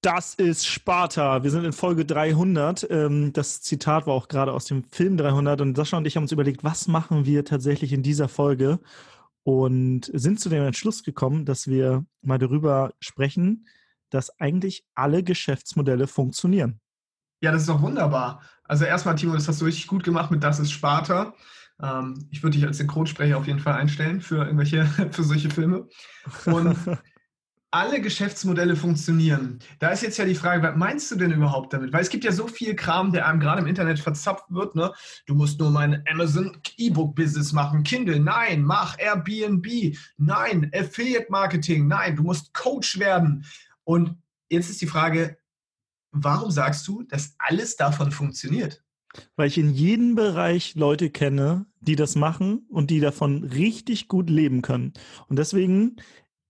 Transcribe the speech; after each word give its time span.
Das 0.00 0.34
ist 0.34 0.64
Sparta. 0.64 1.42
Wir 1.42 1.50
sind 1.50 1.64
in 1.64 1.72
Folge 1.72 2.04
300. 2.04 2.86
Ähm, 2.88 3.32
das 3.32 3.62
Zitat 3.62 4.06
war 4.06 4.14
auch 4.14 4.28
gerade 4.28 4.52
aus 4.52 4.66
dem 4.66 4.84
Film 4.84 5.16
300 5.16 5.60
und 5.60 5.76
Sascha 5.76 5.96
und 5.96 6.06
ich 6.06 6.14
haben 6.14 6.22
uns 6.22 6.30
überlegt, 6.30 6.62
was 6.62 6.86
machen 6.86 7.26
wir 7.26 7.44
tatsächlich 7.44 7.92
in 7.92 8.04
dieser 8.04 8.28
Folge 8.28 8.78
und 9.42 10.08
sind 10.14 10.38
zu 10.38 10.50
dem 10.50 10.62
Entschluss 10.62 11.02
gekommen, 11.02 11.44
dass 11.44 11.66
wir 11.66 12.04
mal 12.22 12.38
darüber 12.38 12.92
sprechen, 13.00 13.66
dass 14.10 14.38
eigentlich 14.38 14.84
alle 14.94 15.24
Geschäftsmodelle 15.24 16.06
funktionieren. 16.06 16.80
Ja, 17.40 17.50
das 17.50 17.62
ist 17.62 17.68
doch 17.68 17.82
wunderbar. 17.82 18.42
Also 18.64 18.84
erstmal, 18.84 19.16
Timo, 19.16 19.34
das 19.34 19.48
hast 19.48 19.60
du 19.60 19.64
richtig 19.64 19.88
gut 19.88 20.04
gemacht 20.04 20.30
mit 20.30 20.44
Das 20.44 20.60
ist 20.60 20.70
Sparta. 20.70 21.34
Ähm, 21.82 22.28
ich 22.30 22.44
würde 22.44 22.56
dich 22.56 22.66
als 22.66 22.78
Synchronsprecher 22.78 23.36
auf 23.36 23.48
jeden 23.48 23.60
Fall 23.60 23.74
einstellen 23.74 24.20
für 24.20 24.44
irgendwelche, 24.44 24.86
für 25.10 25.24
solche 25.24 25.50
Filme. 25.50 25.88
Und 26.44 26.76
alle 27.70 28.00
Geschäftsmodelle 28.00 28.76
funktionieren. 28.76 29.58
Da 29.78 29.90
ist 29.90 30.02
jetzt 30.02 30.16
ja 30.16 30.24
die 30.24 30.34
Frage, 30.34 30.62
was 30.62 30.76
meinst 30.76 31.10
du 31.10 31.16
denn 31.16 31.32
überhaupt 31.32 31.72
damit? 31.72 31.92
Weil 31.92 32.00
es 32.00 32.08
gibt 32.08 32.24
ja 32.24 32.32
so 32.32 32.46
viel 32.46 32.74
Kram, 32.74 33.12
der 33.12 33.26
einem 33.26 33.40
gerade 33.40 33.60
im 33.60 33.66
Internet 33.66 33.98
verzapft 33.98 34.46
wird. 34.48 34.74
Ne? 34.74 34.92
Du 35.26 35.34
musst 35.34 35.60
nur 35.60 35.70
mein 35.70 36.02
Amazon 36.10 36.56
E-Book-Business 36.78 37.52
machen. 37.52 37.82
Kindle, 37.82 38.20
nein. 38.20 38.62
Mach 38.62 38.98
Airbnb, 38.98 39.96
nein. 40.16 40.70
Affiliate-Marketing, 40.74 41.86
nein. 41.86 42.16
Du 42.16 42.22
musst 42.22 42.54
Coach 42.54 42.98
werden. 42.98 43.44
Und 43.84 44.16
jetzt 44.48 44.70
ist 44.70 44.80
die 44.80 44.86
Frage, 44.86 45.36
warum 46.10 46.50
sagst 46.50 46.88
du, 46.88 47.02
dass 47.02 47.34
alles 47.38 47.76
davon 47.76 48.12
funktioniert? 48.12 48.82
Weil 49.36 49.48
ich 49.48 49.58
in 49.58 49.70
jedem 49.70 50.14
Bereich 50.14 50.74
Leute 50.74 51.10
kenne, 51.10 51.66
die 51.80 51.96
das 51.96 52.14
machen 52.14 52.66
und 52.70 52.90
die 52.90 53.00
davon 53.00 53.44
richtig 53.44 54.08
gut 54.08 54.30
leben 54.30 54.62
können. 54.62 54.94
Und 55.28 55.38
deswegen 55.38 55.96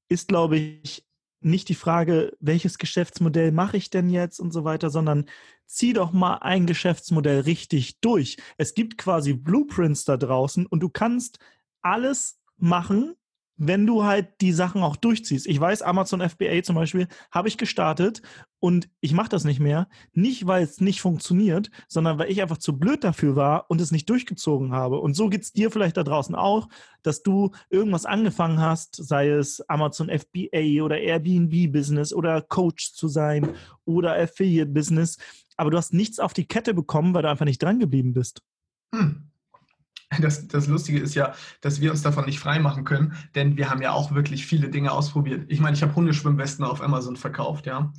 ist, 0.09 0.29
glaube 0.29 0.57
ich, 0.57 1.08
nicht 1.41 1.69
die 1.69 1.75
Frage, 1.75 2.37
welches 2.41 2.79
Geschäftsmodell 2.79 3.53
mache 3.53 3.77
ich 3.77 3.91
denn 3.91 4.11
jetzt 4.11 4.41
und 4.41 4.53
so 4.53 4.65
weiter, 4.65 4.91
sondern 4.91 5.27
zieh 5.67 5.93
doch 5.93 6.13
mal 6.13 6.39
ein 6.39 6.67
Geschäftsmodell 6.67 7.41
richtig 7.41 8.01
durch. 8.01 8.39
Es 8.57 8.75
gibt 8.75 8.99
quasi 8.99 9.35
Blueprints 9.35 10.05
da 10.05 10.17
draußen 10.17 10.67
und 10.67 10.81
du 10.81 10.89
kannst 10.89 11.39
alles 11.83 12.41
machen, 12.57 13.15
wenn 13.59 13.87
du 13.87 14.05
halt 14.05 14.41
die 14.41 14.53
Sachen 14.53 14.83
auch 14.83 14.97
durchziehst. 14.97 15.47
Ich 15.47 15.61
weiß, 15.61 15.83
Amazon 15.83 16.27
FBA 16.27 16.63
zum 16.63 16.77
Beispiel 16.77 17.09
habe 17.31 17.49
ich 17.49 17.59
gestartet 17.59 18.23
und 18.61 18.89
ich 19.01 19.13
mache 19.13 19.29
das 19.29 19.45
nicht 19.45 19.61
mehr. 19.61 19.89
Nicht, 20.13 20.47
weil 20.47 20.63
es 20.63 20.81
nicht 20.81 21.01
funktioniert, 21.01 21.71
sondern 21.89 22.19
weil 22.19 22.31
ich 22.31 22.41
einfach 22.41 22.59
zu 22.59 22.79
blöd 22.79 23.05
dafür 23.05 23.37
war 23.37 23.67
und 23.69 23.81
es 23.81 23.91
nicht 23.91 24.09
durchgezogen 24.09 24.73
habe. 24.73 25.01
Und 25.01 25.15
so 25.15 25.29
geht's 25.29 25.53
dir 25.53 25.71
vielleicht 25.71 25.97
da 25.97 26.05
draußen 26.05 26.35
auch, 26.35 26.69
dass 27.03 27.23
du 27.23 27.51
irgendwas 27.69 28.07
angefangen 28.07 28.61
hast, 28.61 28.95
sei 28.95 29.29
es 29.29 29.61
Amazon 29.69 30.09
FBA 30.09 30.83
oder 30.83 30.99
Airbnb-Business 30.99 32.13
oder 32.13 32.41
Coach 32.43 32.93
zu 32.95 33.09
sein 33.09 33.55
oder 33.85 34.15
Affiliate-Business, 34.17 35.19
aber 35.57 35.71
du 35.71 35.77
hast 35.77 35.93
nichts 35.93 36.21
auf 36.21 36.33
die 36.33 36.47
Kette 36.47 36.73
bekommen, 36.73 37.13
weil 37.15 37.23
du 37.23 37.31
einfach 37.31 37.45
nicht 37.45 37.63
dran 37.63 37.81
geblieben 37.81 38.13
bist. 38.13 38.43
Hm. 38.95 39.29
Das, 40.21 40.49
das 40.49 40.67
Lustige 40.69 41.01
ist 41.01 41.15
ja, 41.15 41.35
dass 41.61 41.83
wir 41.83 41.91
uns 41.91 42.01
davon 42.03 42.25
nicht 42.25 42.41
freimachen 42.41 42.85
können, 42.85 43.15
denn 43.35 43.59
wir 43.59 43.69
haben 43.69 43.83
ja 43.83 43.93
auch 43.93 44.13
wirklich 44.13 44.47
viele 44.47 44.71
Dinge 44.71 44.93
ausprobiert. 44.93 45.45
Ich 45.49 45.61
meine, 45.61 45.77
ich 45.77 45.83
habe 45.83 45.95
Hundeschwimmwesten 45.95 46.65
auf 46.65 46.81
Amazon 46.83 47.17
verkauft, 47.17 47.67
ja. 47.67 47.93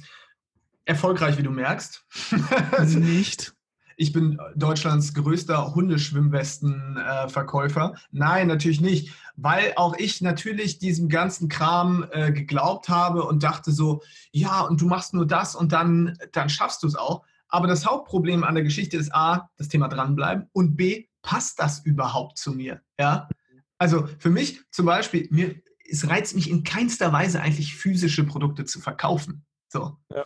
Erfolgreich, 0.86 1.38
wie 1.38 1.44
du 1.44 1.52
merkst. 1.52 2.04
nicht. 2.96 3.54
Ich 3.96 4.12
bin 4.14 4.40
Deutschlands 4.56 5.14
größter 5.14 5.76
Hundeschwimmwestenverkäufer. 5.76 7.94
Nein, 8.12 8.48
natürlich 8.48 8.82
nicht, 8.82 9.14
weil 9.36 9.74
auch 9.76 9.96
ich 9.98 10.22
natürlich 10.22 10.80
diesem 10.80 11.10
ganzen 11.10 11.50
Kram 11.50 12.06
äh, 12.12 12.32
geglaubt 12.32 12.88
habe 12.88 13.26
und 13.26 13.44
dachte 13.44 13.74
so, 13.74 14.02
ja, 14.32 14.62
und 14.62 14.80
du 14.80 14.86
machst 14.88 15.14
nur 15.14 15.28
das 15.28 15.54
und 15.54 15.74
dann, 15.74 16.18
dann 16.32 16.48
schaffst 16.50 16.82
du 16.82 16.88
es 16.88 16.96
auch. 16.96 17.26
Aber 17.50 17.68
das 17.68 17.86
Hauptproblem 17.86 18.46
an 18.46 18.56
der 18.56 18.64
Geschichte 18.64 18.96
ist 18.96 19.14
A, 19.14 19.50
das 19.58 19.68
Thema 19.68 19.90
dranbleiben 19.90 20.48
und 20.54 20.78
B, 20.78 21.09
passt 21.22 21.60
das 21.60 21.86
überhaupt 21.86 22.38
zu 22.38 22.52
mir? 22.52 22.82
Ja. 23.00 23.30
Also 23.78 24.08
für 24.20 24.30
mich 24.30 24.62
zum 24.72 24.86
Beispiel, 24.86 25.28
mir, 25.32 25.56
es 25.90 26.08
reizt 26.08 26.36
mich 26.36 26.50
in 26.50 26.64
keinster 26.64 27.12
Weise 27.12 27.42
eigentlich 27.42 27.76
physische 27.76 28.24
Produkte 28.24 28.66
zu 28.66 28.80
verkaufen. 28.80 29.46
So. 29.70 29.98
Ja. 30.14 30.26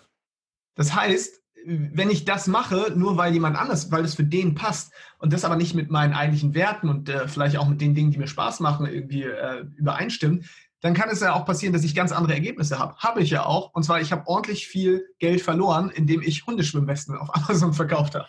Das 0.76 0.96
heißt, 0.96 1.42
wenn 1.66 2.10
ich 2.10 2.26
das 2.26 2.48
mache, 2.48 2.94
nur 2.96 3.16
weil 3.18 3.34
jemand 3.34 3.58
anders, 3.58 3.92
weil 3.92 4.04
es 4.04 4.16
für 4.16 4.24
den 4.24 4.56
passt 4.56 4.92
und 5.20 5.32
das 5.32 5.46
aber 5.46 5.56
nicht 5.56 5.76
mit 5.76 5.90
meinen 5.90 6.14
eigentlichen 6.14 6.54
Werten 6.54 6.90
und 6.90 7.10
äh, 7.10 7.28
vielleicht 7.28 7.58
auch 7.58 7.68
mit 7.68 7.80
den 7.80 7.96
Dingen, 7.96 8.12
die 8.12 8.18
mir 8.18 8.28
Spaß 8.28 8.60
machen, 8.60 8.86
irgendwie 8.86 9.24
äh, 9.24 9.66
übereinstimmt, 9.76 10.46
dann 10.82 10.94
kann 10.94 11.10
es 11.10 11.22
ja 11.22 11.34
auch 11.34 11.46
passieren, 11.46 11.72
dass 11.72 11.86
ich 11.86 11.96
ganz 11.96 12.12
andere 12.12 12.34
Ergebnisse 12.34 12.78
habe. 12.78 12.98
Habe 12.98 13.22
ich 13.22 13.30
ja 13.30 13.46
auch. 13.46 13.74
Und 13.74 13.84
zwar, 13.84 14.02
ich 14.02 14.12
habe 14.12 14.28
ordentlich 14.28 14.68
viel 14.68 15.08
Geld 15.20 15.42
verloren, 15.42 15.90
indem 15.90 16.22
ich 16.22 16.46
Hundeschwimmwesten 16.46 17.16
auf 17.16 17.34
Amazon 17.36 17.74
verkauft 17.74 18.16
habe. 18.16 18.28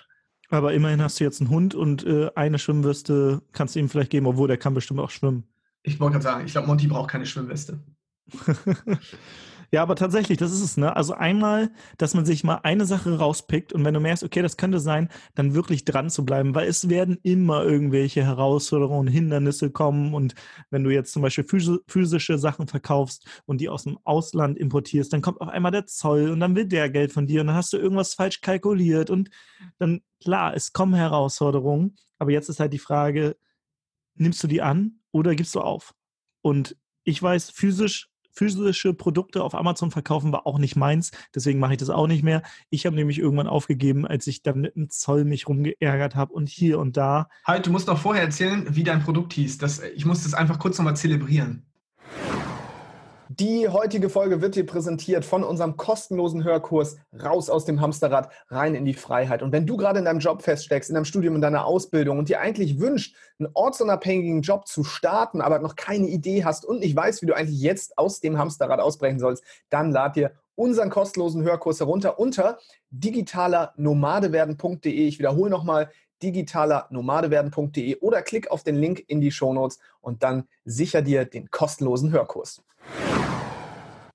Aber 0.55 0.73
immerhin 0.73 1.03
hast 1.03 1.21
du 1.21 1.25
jetzt 1.25 1.41
einen 1.41 1.51
Hund 1.51 1.75
und 1.75 2.05
äh, 2.07 2.31
eine 2.35 2.59
Schwimmweste 2.59 3.43
kannst 3.53 3.75
du 3.75 3.81
ihm 3.81 3.89
vielleicht 3.89 4.11
geben, 4.11 4.27
obwohl 4.27 4.49
der 4.49 4.57
kann 4.57 4.75
bestimmt 4.75 5.01
auch 5.01 5.11
schwimmen. 5.11 5.45
Ich 5.83 6.01
wollte 6.01 6.13
gerade 6.13 6.23
sagen, 6.23 6.47
ich 6.47 6.53
glaube, 6.53 6.69
Monty 6.69 6.87
braucht 6.87 7.11
keine 7.11 7.27
Schwimmweste. 7.27 7.81
Ja, 9.73 9.83
aber 9.83 9.97
tatsächlich, 9.97 10.39
das 10.39 10.53
ist 10.53 10.63
es, 10.63 10.77
ne? 10.77 10.95
Also 10.97 11.15
einmal, 11.15 11.71
dass 11.99 12.15
man 12.15 12.25
sich 12.25 12.45
mal 12.45 12.61
eine 12.63 12.87
Sache 12.87 13.19
rauspickt 13.19 13.73
und 13.73 13.85
wenn 13.85 13.95
du 13.95 14.01
merkst, 14.01 14.23
okay, 14.25 14.43
das 14.43 14.57
könnte 14.57 14.81
sein, 14.81 15.09
dann 15.35 15.55
wirklich 15.55 15.85
dran 15.85 16.11
zu 16.11 16.25
bleiben, 16.25 16.55
weil 16.55 16.69
es 16.69 16.89
werden 16.89 17.19
immer 17.23 17.65
irgendwelche 17.65 18.25
Herausforderungen, 18.25 19.09
Hindernisse 19.09 19.71
kommen 19.71 20.15
und 20.15 20.35
wenn 20.71 20.85
du 20.85 20.91
jetzt 20.91 21.13
zum 21.13 21.23
Beispiel 21.23 21.45
physische 21.87 22.39
Sachen 22.39 22.69
verkaufst 22.69 23.27
und 23.47 23.61
die 23.61 23.69
aus 23.69 23.85
dem 23.85 23.99
Ausland 24.05 24.59
importierst, 24.59 25.13
dann 25.13 25.23
kommt 25.23 25.41
auf 25.41 25.49
einmal 25.49 25.73
der 25.73 25.87
Zoll 25.87 26.31
und 26.31 26.41
dann 26.41 26.55
will 26.57 26.67
der 26.67 26.91
Geld 26.91 27.13
von 27.13 27.27
dir 27.27 27.41
und 27.41 27.49
dann 27.49 27.57
hast 27.57 27.73
du 27.73 27.77
irgendwas 27.79 28.15
falsch 28.15 28.41
kalkuliert 28.41 29.11
und 29.11 29.31
dann, 29.79 30.01
klar, 30.23 30.55
es 30.55 30.73
kommen 30.73 30.95
Herausforderungen, 30.95 31.97
aber 32.19 32.31
jetzt 32.33 32.49
ist 32.49 32.61
halt 32.61 32.73
die 32.73 32.79
Frage, 32.79 33.37
nimmst 34.17 34.43
du 34.43 34.47
die 34.47 34.63
an 34.63 35.01
oder 35.13 35.35
gibst 35.35 35.55
du 35.55 35.61
auf? 35.61 35.95
Und 36.43 36.77
ich 37.05 37.23
weiß, 37.23 37.51
physisch 37.51 38.09
physische 38.35 38.95
Produkte 38.95 39.43
auf 39.43 39.55
Amazon 39.55 39.91
verkaufen 39.91 40.33
war 40.33 40.47
auch 40.47 40.59
nicht 40.59 40.77
meins, 40.77 41.13
deswegen 41.35 41.59
mache 41.59 41.73
ich 41.73 41.79
das 41.79 41.91
auch 41.91 42.07
nicht 42.07 42.23
mehr. 42.23 42.43
Ich 42.71 42.87
habe 42.87 42.97
nämlich 42.97 43.19
irgendwann 43.19 43.47
aufgegeben, 43.47 44.07
als 44.07 44.27
ich 44.27 44.43
dann 44.43 44.61
mit 44.61 44.77
dem 44.77 44.91
Zoll 44.91 45.25
mich 45.25 45.49
rumgeärgert 45.49 46.15
habe 46.15 46.33
und 46.33 46.49
hier 46.49 46.79
und 46.79 46.97
da. 46.97 47.29
Halt, 47.45 47.67
du 47.67 47.71
musst 47.71 47.87
noch 47.87 47.99
vorher 47.99 48.23
erzählen, 48.23 48.67
wie 48.71 48.85
dein 48.85 49.03
Produkt 49.03 49.33
hieß. 49.33 49.59
Das, 49.59 49.81
ich 49.81 50.05
muss 50.05 50.25
das 50.25 50.35
einfach 50.35 50.59
kurz 50.59 50.79
nochmal 50.79 50.97
zelebrieren. 50.97 51.67
Die 53.31 53.71
heutige 53.71 54.11
Folge 54.11 54.43
wird 54.43 54.55
dir 54.55 54.67
präsentiert 54.67 55.25
von 55.25 55.45
unserem 55.45 55.79
kostenlosen 55.79 56.45
Hörkurs 56.45 56.99
Raus 57.23 57.49
aus 57.49 57.65
dem 57.65 57.81
Hamsterrad, 57.81 58.29
rein 58.49 58.75
in 58.75 58.85
die 58.85 58.93
Freiheit. 58.93 59.43
Und 59.43 59.51
wenn 59.51 59.67
du 59.67 59.79
gerade 59.79 59.99
in 59.99 60.05
deinem 60.05 60.19
Job 60.19 60.43
feststeckst, 60.43 60.91
in 60.91 60.95
deinem 60.95 61.07
Studium, 61.07 61.35
in 61.35 61.41
deiner 61.41 61.65
Ausbildung 61.65 62.19
und 62.19 62.29
dir 62.29 62.41
eigentlich 62.41 62.81
wünscht, 62.81 63.17
einen 63.39 63.49
ortsunabhängigen 63.55 64.43
Job 64.43 64.69
zu 64.69 64.85
starten, 64.85 65.41
aber 65.41 65.59
noch 65.59 65.75
keine 65.75 66.09
Idee 66.09 66.45
hast 66.45 66.67
und 66.67 66.81
nicht 66.81 66.95
weißt, 66.95 67.23
wie 67.23 67.27
du 67.27 67.35
eigentlich 67.35 67.61
jetzt 67.61 67.97
aus 67.97 68.21
dem 68.21 68.37
Hamsterrad 68.37 68.81
ausbrechen 68.81 69.19
sollst, 69.19 69.43
dann 69.71 69.91
lad 69.91 70.17
dir 70.17 70.33
unseren 70.55 70.91
kostenlosen 70.91 71.45
Hörkurs 71.45 71.81
herunter 71.81 72.19
unter 72.19 72.59
digitalernomadewerden.de. 72.91 74.93
Ich 74.93 75.19
wiederhole 75.19 75.49
nochmal 75.51 75.89
digitalernomadewerden.de 76.23 77.97
oder 78.01 78.23
klick 78.23 78.51
auf 78.51 78.63
den 78.63 78.77
Link 78.77 79.05
in 79.07 79.21
die 79.21 79.31
Shownotes 79.31 79.79
und 80.01 80.23
dann 80.23 80.49
sicher 80.65 81.03
dir 81.03 81.25
den 81.25 81.51
kostenlosen 81.51 82.13
Hörkurs. 82.13 82.63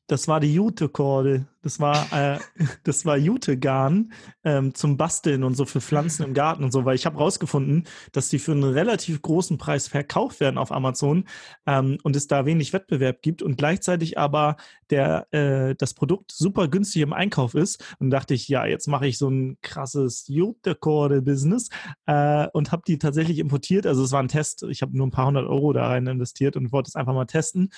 Das 0.07 0.27
war 0.27 0.39
die 0.39 0.53
Jute-Korde. 0.53 1.45
Das 1.61 1.79
war, 1.79 2.11
äh, 2.13 2.39
das 2.83 3.05
war 3.05 3.17
Jute-Garn 3.17 4.13
ähm, 4.43 4.73
zum 4.73 4.97
Basteln 4.97 5.43
und 5.43 5.55
so 5.55 5.65
für 5.65 5.81
Pflanzen 5.81 6.23
im 6.23 6.33
Garten 6.33 6.63
und 6.63 6.71
so, 6.71 6.85
weil 6.85 6.95
ich 6.95 7.05
habe 7.05 7.17
rausgefunden, 7.17 7.85
dass 8.11 8.29
die 8.29 8.39
für 8.39 8.53
einen 8.53 8.63
relativ 8.63 9.21
großen 9.21 9.57
Preis 9.57 9.87
verkauft 9.87 10.39
werden 10.39 10.57
auf 10.57 10.71
Amazon 10.71 11.25
ähm, 11.65 11.97
und 12.03 12.15
es 12.15 12.27
da 12.27 12.45
wenig 12.45 12.73
Wettbewerb 12.73 13.21
gibt 13.21 13.41
und 13.41 13.57
gleichzeitig 13.57 14.17
aber 14.17 14.55
der 14.89 15.27
äh, 15.31 15.75
das 15.75 15.93
Produkt 15.93 16.31
super 16.31 16.67
günstig 16.67 17.01
im 17.01 17.13
Einkauf 17.13 17.53
ist. 17.55 17.95
Und 17.99 18.09
dachte 18.09 18.33
ich, 18.33 18.47
ja, 18.47 18.65
jetzt 18.65 18.87
mache 18.87 19.07
ich 19.07 19.17
so 19.17 19.29
ein 19.29 19.57
krasses 19.61 20.27
Jute-Korde-Business 20.27 21.69
äh, 22.05 22.47
und 22.53 22.71
habe 22.71 22.83
die 22.87 22.97
tatsächlich 22.97 23.39
importiert. 23.39 23.85
Also 23.85 24.03
es 24.03 24.11
war 24.11 24.21
ein 24.21 24.27
Test. 24.27 24.63
Ich 24.63 24.81
habe 24.81 24.95
nur 24.97 25.07
ein 25.07 25.11
paar 25.11 25.27
hundert 25.27 25.47
Euro 25.47 25.73
da 25.73 25.87
rein 25.87 26.07
investiert 26.07 26.55
und 26.55 26.71
wollte 26.71 26.89
es 26.89 26.95
einfach 26.95 27.13
mal 27.13 27.25
testen 27.25 27.69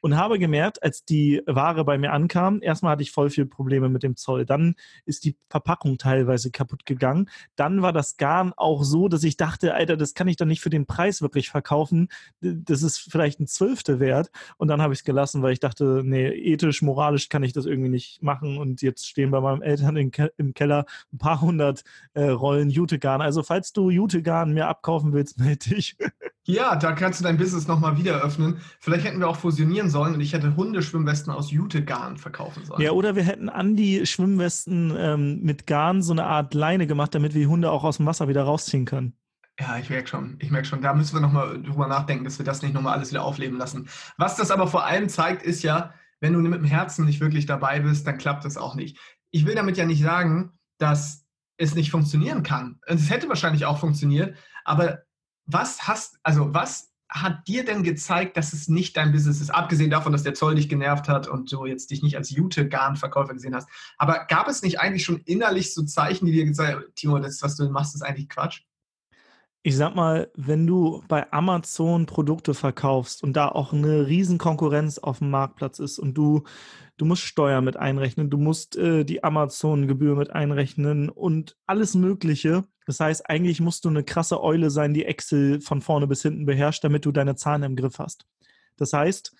und 0.00 0.16
habe 0.16 0.38
gemerkt, 0.38 0.82
als 0.82 1.04
die 1.04 1.42
Ware 1.46 1.84
bei 1.84 1.98
mir 1.98 2.12
ankam, 2.12 2.60
erstmal 2.62 2.92
hatte 2.92 3.02
ich 3.02 3.12
voll 3.12 3.25
viel 3.30 3.46
Probleme 3.46 3.88
mit 3.88 4.02
dem 4.02 4.16
Zoll. 4.16 4.46
Dann 4.46 4.74
ist 5.04 5.24
die 5.24 5.36
Verpackung 5.48 5.98
teilweise 5.98 6.50
kaputt 6.50 6.86
gegangen. 6.86 7.30
Dann 7.56 7.82
war 7.82 7.92
das 7.92 8.16
Garn 8.16 8.52
auch 8.56 8.84
so, 8.84 9.08
dass 9.08 9.24
ich 9.24 9.36
dachte, 9.36 9.74
Alter, 9.74 9.96
das 9.96 10.14
kann 10.14 10.28
ich 10.28 10.36
doch 10.36 10.46
nicht 10.46 10.60
für 10.60 10.70
den 10.70 10.86
Preis 10.86 11.22
wirklich 11.22 11.50
verkaufen. 11.50 12.08
Das 12.40 12.82
ist 12.82 12.98
vielleicht 12.98 13.40
ein 13.40 13.46
Zwölfte 13.46 14.00
wert. 14.00 14.30
Und 14.56 14.68
dann 14.68 14.82
habe 14.82 14.92
ich 14.92 15.00
es 15.00 15.04
gelassen, 15.04 15.42
weil 15.42 15.52
ich 15.52 15.60
dachte, 15.60 16.02
nee, 16.04 16.28
ethisch, 16.28 16.82
moralisch 16.82 17.28
kann 17.28 17.42
ich 17.42 17.52
das 17.52 17.66
irgendwie 17.66 17.90
nicht 17.90 18.22
machen. 18.22 18.58
Und 18.58 18.82
jetzt 18.82 19.06
stehen 19.06 19.30
bei 19.30 19.40
meinen 19.40 19.62
Eltern 19.62 19.96
im 19.96 20.54
Keller 20.54 20.86
ein 21.12 21.18
paar 21.18 21.40
hundert 21.40 21.84
äh, 22.14 22.28
Rollen 22.28 22.70
Jutegarn. 22.70 23.20
Also 23.20 23.42
falls 23.42 23.72
du 23.72 23.90
Jutegarn 23.90 24.52
mir 24.52 24.68
abkaufen 24.68 25.12
willst, 25.12 25.38
melde 25.38 25.70
dich. 25.70 25.96
Ja, 26.48 26.76
da 26.76 26.92
kannst 26.92 27.18
du 27.18 27.24
dein 27.24 27.38
Business 27.38 27.66
nochmal 27.66 27.96
wieder 27.96 28.22
öffnen. 28.22 28.58
Vielleicht 28.78 29.04
hätten 29.04 29.18
wir 29.18 29.28
auch 29.28 29.36
fusionieren 29.36 29.90
sollen 29.90 30.14
und 30.14 30.20
ich 30.20 30.32
hätte 30.32 30.54
Hundeschwimmwesten 30.54 31.32
aus 31.32 31.50
Jute-Garn 31.50 32.18
verkaufen 32.18 32.64
sollen. 32.64 32.80
Ja, 32.80 32.92
oder 32.92 33.15
wir 33.16 33.24
hätten 33.24 33.48
an 33.48 33.76
die 33.76 34.06
Schwimmwesten 34.06 34.94
ähm, 34.96 35.40
mit 35.42 35.66
Garn 35.66 36.02
so 36.02 36.12
eine 36.12 36.24
Art 36.24 36.54
Leine 36.54 36.86
gemacht, 36.86 37.14
damit 37.14 37.34
wir 37.34 37.40
die 37.40 37.46
Hunde 37.46 37.70
auch 37.70 37.84
aus 37.84 37.96
dem 37.96 38.06
Wasser 38.06 38.28
wieder 38.28 38.44
rausziehen 38.44 38.84
können. 38.84 39.16
Ja, 39.58 39.78
ich 39.78 39.88
merke 39.88 40.06
schon. 40.06 40.36
Ich 40.40 40.50
merke 40.50 40.68
schon. 40.68 40.82
Da 40.82 40.92
müssen 40.92 41.16
wir 41.16 41.20
nochmal 41.20 41.62
drüber 41.62 41.88
nachdenken, 41.88 42.24
dass 42.24 42.38
wir 42.38 42.44
das 42.44 42.62
nicht 42.62 42.74
nochmal 42.74 42.94
alles 42.94 43.10
wieder 43.10 43.24
aufleben 43.24 43.58
lassen. 43.58 43.88
Was 44.18 44.36
das 44.36 44.50
aber 44.50 44.66
vor 44.66 44.84
allem 44.84 45.08
zeigt, 45.08 45.42
ist 45.42 45.62
ja, 45.62 45.94
wenn 46.20 46.34
du 46.34 46.40
mit 46.40 46.60
dem 46.60 46.64
Herzen 46.64 47.06
nicht 47.06 47.20
wirklich 47.20 47.46
dabei 47.46 47.80
bist, 47.80 48.06
dann 48.06 48.18
klappt 48.18 48.44
das 48.44 48.56
auch 48.56 48.74
nicht. 48.74 48.98
Ich 49.30 49.46
will 49.46 49.54
damit 49.54 49.76
ja 49.76 49.86
nicht 49.86 50.02
sagen, 50.02 50.52
dass 50.78 51.24
es 51.56 51.74
nicht 51.74 51.90
funktionieren 51.90 52.42
kann. 52.42 52.80
Es 52.86 53.10
hätte 53.10 53.28
wahrscheinlich 53.28 53.64
auch 53.64 53.78
funktioniert, 53.78 54.36
aber 54.64 55.02
was 55.46 55.88
hast, 55.88 56.18
also 56.22 56.52
was 56.52 56.92
hat 57.08 57.46
dir 57.46 57.64
denn 57.64 57.82
gezeigt, 57.82 58.36
dass 58.36 58.52
es 58.52 58.68
nicht 58.68 58.96
dein 58.96 59.12
Business 59.12 59.40
ist? 59.40 59.50
Abgesehen 59.50 59.90
davon, 59.90 60.12
dass 60.12 60.22
der 60.22 60.34
Zoll 60.34 60.56
dich 60.56 60.68
genervt 60.68 61.08
hat 61.08 61.28
und 61.28 61.50
du 61.52 61.66
jetzt 61.66 61.90
dich 61.90 62.02
nicht 62.02 62.16
als 62.16 62.30
Jute-Garn-Verkäufer 62.30 63.34
gesehen 63.34 63.54
hast. 63.54 63.68
Aber 63.96 64.24
gab 64.26 64.48
es 64.48 64.62
nicht 64.62 64.80
eigentlich 64.80 65.04
schon 65.04 65.20
innerlich 65.24 65.72
so 65.72 65.82
Zeichen, 65.84 66.26
die 66.26 66.32
dir 66.32 66.44
gezeigt 66.44 66.74
haben, 66.74 66.84
Timo, 66.94 67.18
das, 67.18 67.42
was 67.42 67.56
du 67.56 67.68
machst, 67.70 67.94
ist 67.94 68.02
eigentlich 68.02 68.28
Quatsch? 68.28 68.62
Ich 69.66 69.76
sag 69.76 69.96
mal, 69.96 70.30
wenn 70.36 70.64
du 70.64 71.02
bei 71.08 71.32
Amazon 71.32 72.06
Produkte 72.06 72.54
verkaufst 72.54 73.24
und 73.24 73.32
da 73.32 73.48
auch 73.48 73.72
eine 73.72 74.06
riesen 74.06 74.38
Konkurrenz 74.38 74.98
auf 74.98 75.18
dem 75.18 75.30
Marktplatz 75.30 75.80
ist 75.80 75.98
und 75.98 76.14
du, 76.14 76.44
du 76.98 77.04
musst 77.04 77.22
Steuern 77.22 77.64
mit 77.64 77.76
einrechnen, 77.76 78.30
du 78.30 78.38
musst 78.38 78.76
äh, 78.76 79.04
die 79.04 79.24
Amazon-Gebühr 79.24 80.14
mit 80.14 80.30
einrechnen 80.30 81.08
und 81.08 81.56
alles 81.66 81.96
Mögliche. 81.96 82.62
Das 82.86 83.00
heißt, 83.00 83.28
eigentlich 83.28 83.60
musst 83.60 83.84
du 83.84 83.88
eine 83.88 84.04
krasse 84.04 84.40
Eule 84.40 84.70
sein, 84.70 84.94
die 84.94 85.04
Excel 85.04 85.60
von 85.60 85.80
vorne 85.80 86.06
bis 86.06 86.22
hinten 86.22 86.46
beherrscht, 86.46 86.84
damit 86.84 87.04
du 87.04 87.10
deine 87.10 87.34
Zahlen 87.34 87.64
im 87.64 87.74
Griff 87.74 87.98
hast. 87.98 88.24
Das 88.76 88.92
heißt, 88.92 89.34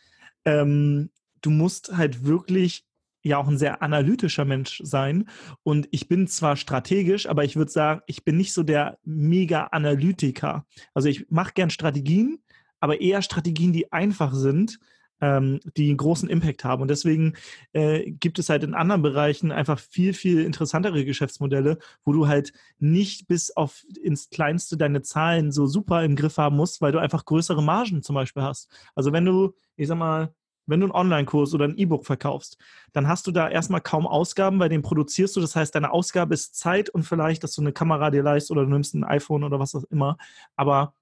ähm, 0.44 1.10
du 1.40 1.50
musst 1.50 1.96
halt 1.96 2.24
wirklich 2.24 2.84
ja 3.26 3.38
auch 3.38 3.48
ein 3.48 3.58
sehr 3.58 3.82
analytischer 3.82 4.44
Mensch 4.44 4.80
sein. 4.84 5.28
Und 5.62 5.88
ich 5.90 6.08
bin 6.08 6.26
zwar 6.26 6.56
strategisch, 6.56 7.28
aber 7.28 7.44
ich 7.44 7.56
würde 7.56 7.70
sagen, 7.70 8.00
ich 8.06 8.24
bin 8.24 8.36
nicht 8.36 8.52
so 8.52 8.62
der 8.62 8.98
Mega-Analytiker. 9.04 10.64
Also 10.94 11.08
ich 11.08 11.26
mache 11.30 11.52
gern 11.54 11.70
Strategien, 11.70 12.38
aber 12.80 13.00
eher 13.00 13.22
Strategien, 13.22 13.72
die 13.72 13.92
einfach 13.92 14.32
sind, 14.32 14.78
ähm, 15.20 15.60
die 15.76 15.88
einen 15.88 15.96
großen 15.96 16.28
Impact 16.28 16.64
haben. 16.64 16.82
Und 16.82 16.88
deswegen 16.88 17.34
äh, 17.72 18.10
gibt 18.10 18.38
es 18.38 18.48
halt 18.48 18.62
in 18.62 18.74
anderen 18.74 19.02
Bereichen 19.02 19.50
einfach 19.50 19.78
viel, 19.78 20.12
viel 20.12 20.42
interessantere 20.42 21.04
Geschäftsmodelle, 21.04 21.78
wo 22.04 22.12
du 22.12 22.28
halt 22.28 22.52
nicht 22.78 23.26
bis 23.26 23.50
auf 23.50 23.84
ins 24.02 24.30
Kleinste 24.30 24.76
deine 24.76 25.02
Zahlen 25.02 25.52
so 25.52 25.66
super 25.66 26.04
im 26.04 26.16
Griff 26.16 26.38
haben 26.38 26.56
musst, 26.56 26.80
weil 26.80 26.92
du 26.92 26.98
einfach 26.98 27.24
größere 27.24 27.62
Margen 27.62 28.02
zum 28.02 28.14
Beispiel 28.14 28.42
hast. 28.42 28.70
Also 28.94 29.12
wenn 29.12 29.24
du, 29.24 29.54
ich 29.76 29.88
sag 29.88 29.98
mal, 29.98 30.34
wenn 30.66 30.80
du 30.80 30.86
einen 30.86 30.94
Online-Kurs 30.94 31.54
oder 31.54 31.64
ein 31.64 31.76
E-Book 31.76 32.06
verkaufst, 32.06 32.58
dann 32.92 33.08
hast 33.08 33.26
du 33.26 33.30
da 33.30 33.48
erstmal 33.48 33.80
kaum 33.80 34.06
Ausgaben, 34.06 34.58
weil 34.58 34.68
den 34.68 34.82
produzierst 34.82 35.36
du. 35.36 35.40
Das 35.40 35.56
heißt, 35.56 35.74
deine 35.74 35.92
Ausgabe 35.92 36.34
ist 36.34 36.56
Zeit 36.56 36.90
und 36.90 37.04
vielleicht, 37.04 37.44
dass 37.44 37.54
du 37.54 37.62
eine 37.62 37.72
Kamera 37.72 38.10
dir 38.10 38.22
leist 38.22 38.50
oder 38.50 38.64
du 38.64 38.70
nimmst 38.70 38.94
ein 38.94 39.04
iPhone 39.04 39.44
oder 39.44 39.58
was 39.58 39.74
auch 39.74 39.84
immer. 39.84 40.18
Aber 40.56 40.94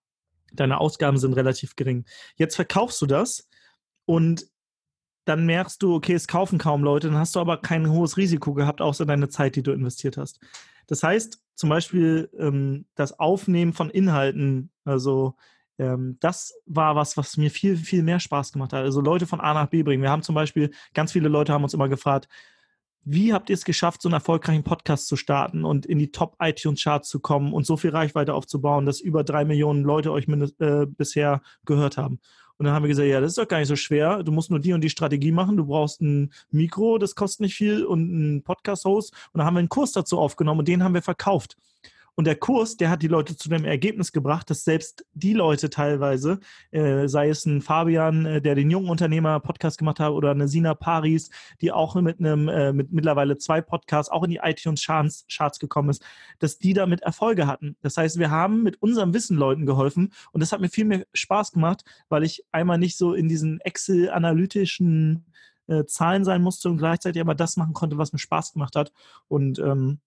deine 0.53 0.79
Ausgaben 0.79 1.19
sind 1.19 1.35
relativ 1.35 1.77
gering. 1.77 2.05
Jetzt 2.37 2.57
verkaufst 2.57 3.01
du 3.03 3.07
das 3.07 3.49
und 4.05 4.47
dann 5.25 5.47
merkst 5.47 5.83
du, 5.83 5.95
okay, 5.95 6.13
es 6.13 6.29
kaufen 6.29 6.59
kaum 6.59 6.85
Leute, 6.85 7.09
dann 7.09 7.19
hast 7.19 7.35
du 7.35 7.41
aber 7.41 7.57
kein 7.57 7.91
hohes 7.91 8.17
Risiko 8.17 8.53
gehabt, 8.53 8.83
außer 8.83 9.07
deine 9.07 9.29
Zeit, 9.29 9.57
die 9.57 9.63
du 9.63 9.73
investiert 9.73 10.17
hast. 10.17 10.39
Das 10.87 11.03
heißt, 11.03 11.43
zum 11.55 11.71
Beispiel 11.71 12.29
ähm, 12.39 12.85
das 12.95 13.19
Aufnehmen 13.19 13.73
von 13.73 13.89
Inhalten, 13.89 14.71
also 14.85 15.37
ähm, 15.79 16.17
das 16.21 16.55
war 16.67 16.97
was, 16.97 17.17
was 17.17 17.37
mir 17.37 17.51
viel, 17.51 17.77
viel 17.77 18.03
mehr 18.03 18.21
Spaß 18.21 18.53
gemacht 18.53 18.73
hat. 18.73 18.83
Also 18.83 19.01
Leute 19.01 19.27
von 19.27 19.41
A 19.41 19.55
nach 19.55 19.69
B 19.69 19.83
bringen. 19.83 20.03
Wir 20.03 20.11
haben 20.11 20.23
zum 20.23 20.35
Beispiel, 20.35 20.71
ganz 20.93 21.13
viele 21.13 21.29
Leute 21.29 21.53
haben 21.53 21.65
uns 21.65 21.75
immer 21.75 21.89
gefragt, 21.89 22.29
wie 23.07 23.35
habt 23.35 23.51
ihr 23.51 23.55
es 23.55 23.65
geschafft, 23.65 24.01
so 24.01 24.09
einen 24.09 24.15
erfolgreichen 24.15 24.65
Podcast 24.65 25.09
zu 25.09 25.17
starten 25.17 25.65
und 25.65 25.85
in 25.85 25.99
die 25.99 26.11
Top-iTunes-Charts 26.11 27.09
zu 27.09 27.21
kommen 27.21 27.53
und 27.53 27.67
so 27.67 27.77
viel 27.77 27.91
Reichweite 27.91 28.33
aufzubauen, 28.33 28.87
dass 28.87 29.01
über 29.01 29.25
drei 29.25 29.45
Millionen 29.45 29.83
Leute 29.83 30.11
euch 30.11 30.27
äh, 30.27 30.87
bisher 30.87 31.43
gehört 31.67 31.99
haben? 31.99 32.21
Und 32.57 32.67
dann 32.67 32.75
haben 32.75 32.85
wir 32.85 32.89
gesagt, 32.89 33.09
ja, 33.09 33.21
das 33.21 33.33
ist 33.33 33.39
doch 33.39 33.49
gar 33.49 33.59
nicht 33.59 33.69
so 33.69 33.77
schwer. 33.77 34.23
Du 34.23 34.33
musst 34.33 34.51
nur 34.51 34.61
die 34.61 34.73
und 34.73 34.81
die 34.81 34.89
Strategie 34.89 35.33
machen. 35.33 35.57
Du 35.57 35.67
brauchst 35.67 36.01
ein 36.01 36.33
Mikro, 36.51 36.99
das 36.99 37.15
kostet 37.15 37.41
nicht 37.41 37.57
viel 37.57 37.85
und 37.85 38.09
einen 38.09 38.43
Podcast-Host. 38.43 39.13
Und 39.33 39.39
dann 39.39 39.47
haben 39.47 39.55
wir 39.55 39.59
einen 39.59 39.69
Kurs 39.69 39.93
dazu 39.93 40.19
aufgenommen 40.19 40.61
und 40.61 40.69
den 40.69 40.83
haben 40.83 40.95
wir 40.95 41.03
verkauft. 41.03 41.57
Und 42.17 42.27
der 42.27 42.37
Kurs, 42.37 42.77
der 42.77 42.91
hat 42.91 43.03
die 43.03 43.09
Leute 43.09 43.37
zu 43.37 43.49
dem 43.49 43.65
Ergebnis 43.65 44.13
gebracht, 44.13 44.49
dass 44.49 44.65
selbst 44.65 45.05
die 45.15 45.33
Leute 45.33 45.69
teilweise, 45.69 46.39
äh, 46.71 47.09
sei 47.09 47.29
es 47.29 47.45
ein 47.45 47.61
Fabian, 47.61 48.25
äh, 48.27 48.41
der 48.41 48.55
den 48.55 48.71
jungen 48.71 48.89
Unternehmer 48.89 49.41
Podcast 49.41 49.79
gemacht 49.79 49.99
hat, 49.99 50.13
oder 50.13 50.31
eine 50.31 50.47
Sina 50.47 50.75
Paris, 50.75 51.31
die 51.61 51.73
auch 51.73 51.95
mit 51.97 52.21
einem, 52.21 52.49
äh, 52.49 52.73
mit 52.73 52.93
mittlerweile 52.93 53.37
zwei 53.39 53.61
Podcasts 53.61 54.13
auch 54.13 54.23
in 54.23 54.31
die 54.31 54.41
iTunes 54.43 54.85
Charts, 54.85 55.59
gekommen 55.59 55.91
ist, 55.91 56.05
dass 56.39 56.59
die 56.59 56.73
damit 56.73 57.03
Erfolge 57.03 57.47
hatten. 57.47 57.77
Das 57.83 57.97
heißt, 57.97 58.19
wir 58.19 58.31
haben 58.31 58.63
mit 58.63 58.81
unserem 58.83 59.13
Wissen 59.13 59.37
Leuten 59.37 59.67
geholfen 59.67 60.13
und 60.33 60.41
das 60.41 60.53
hat 60.53 60.61
mir 60.61 60.69
viel 60.69 60.85
mehr 60.85 61.07
Spaß 61.15 61.53
gemacht, 61.53 61.85
weil 62.09 62.25
ich 62.25 62.45
einmal 62.53 62.79
nicht 62.79 62.97
so 62.97 63.15
in 63.15 63.29
diesen 63.29 63.61
Excel-analytischen 63.61 65.27
äh, 65.67 65.85
Zahlen 65.85 66.25
sein 66.25 66.43
musste 66.43 66.69
und 66.69 66.79
gleichzeitig 66.79 67.21
aber 67.21 67.35
das 67.35 67.57
machen 67.57 67.73
konnte, 67.73 67.99
was 67.99 68.13
mir 68.13 68.19
Spaß 68.19 68.53
gemacht 68.53 68.77
hat. 68.77 68.93
Und 69.29 69.59
ähm, 69.59 70.01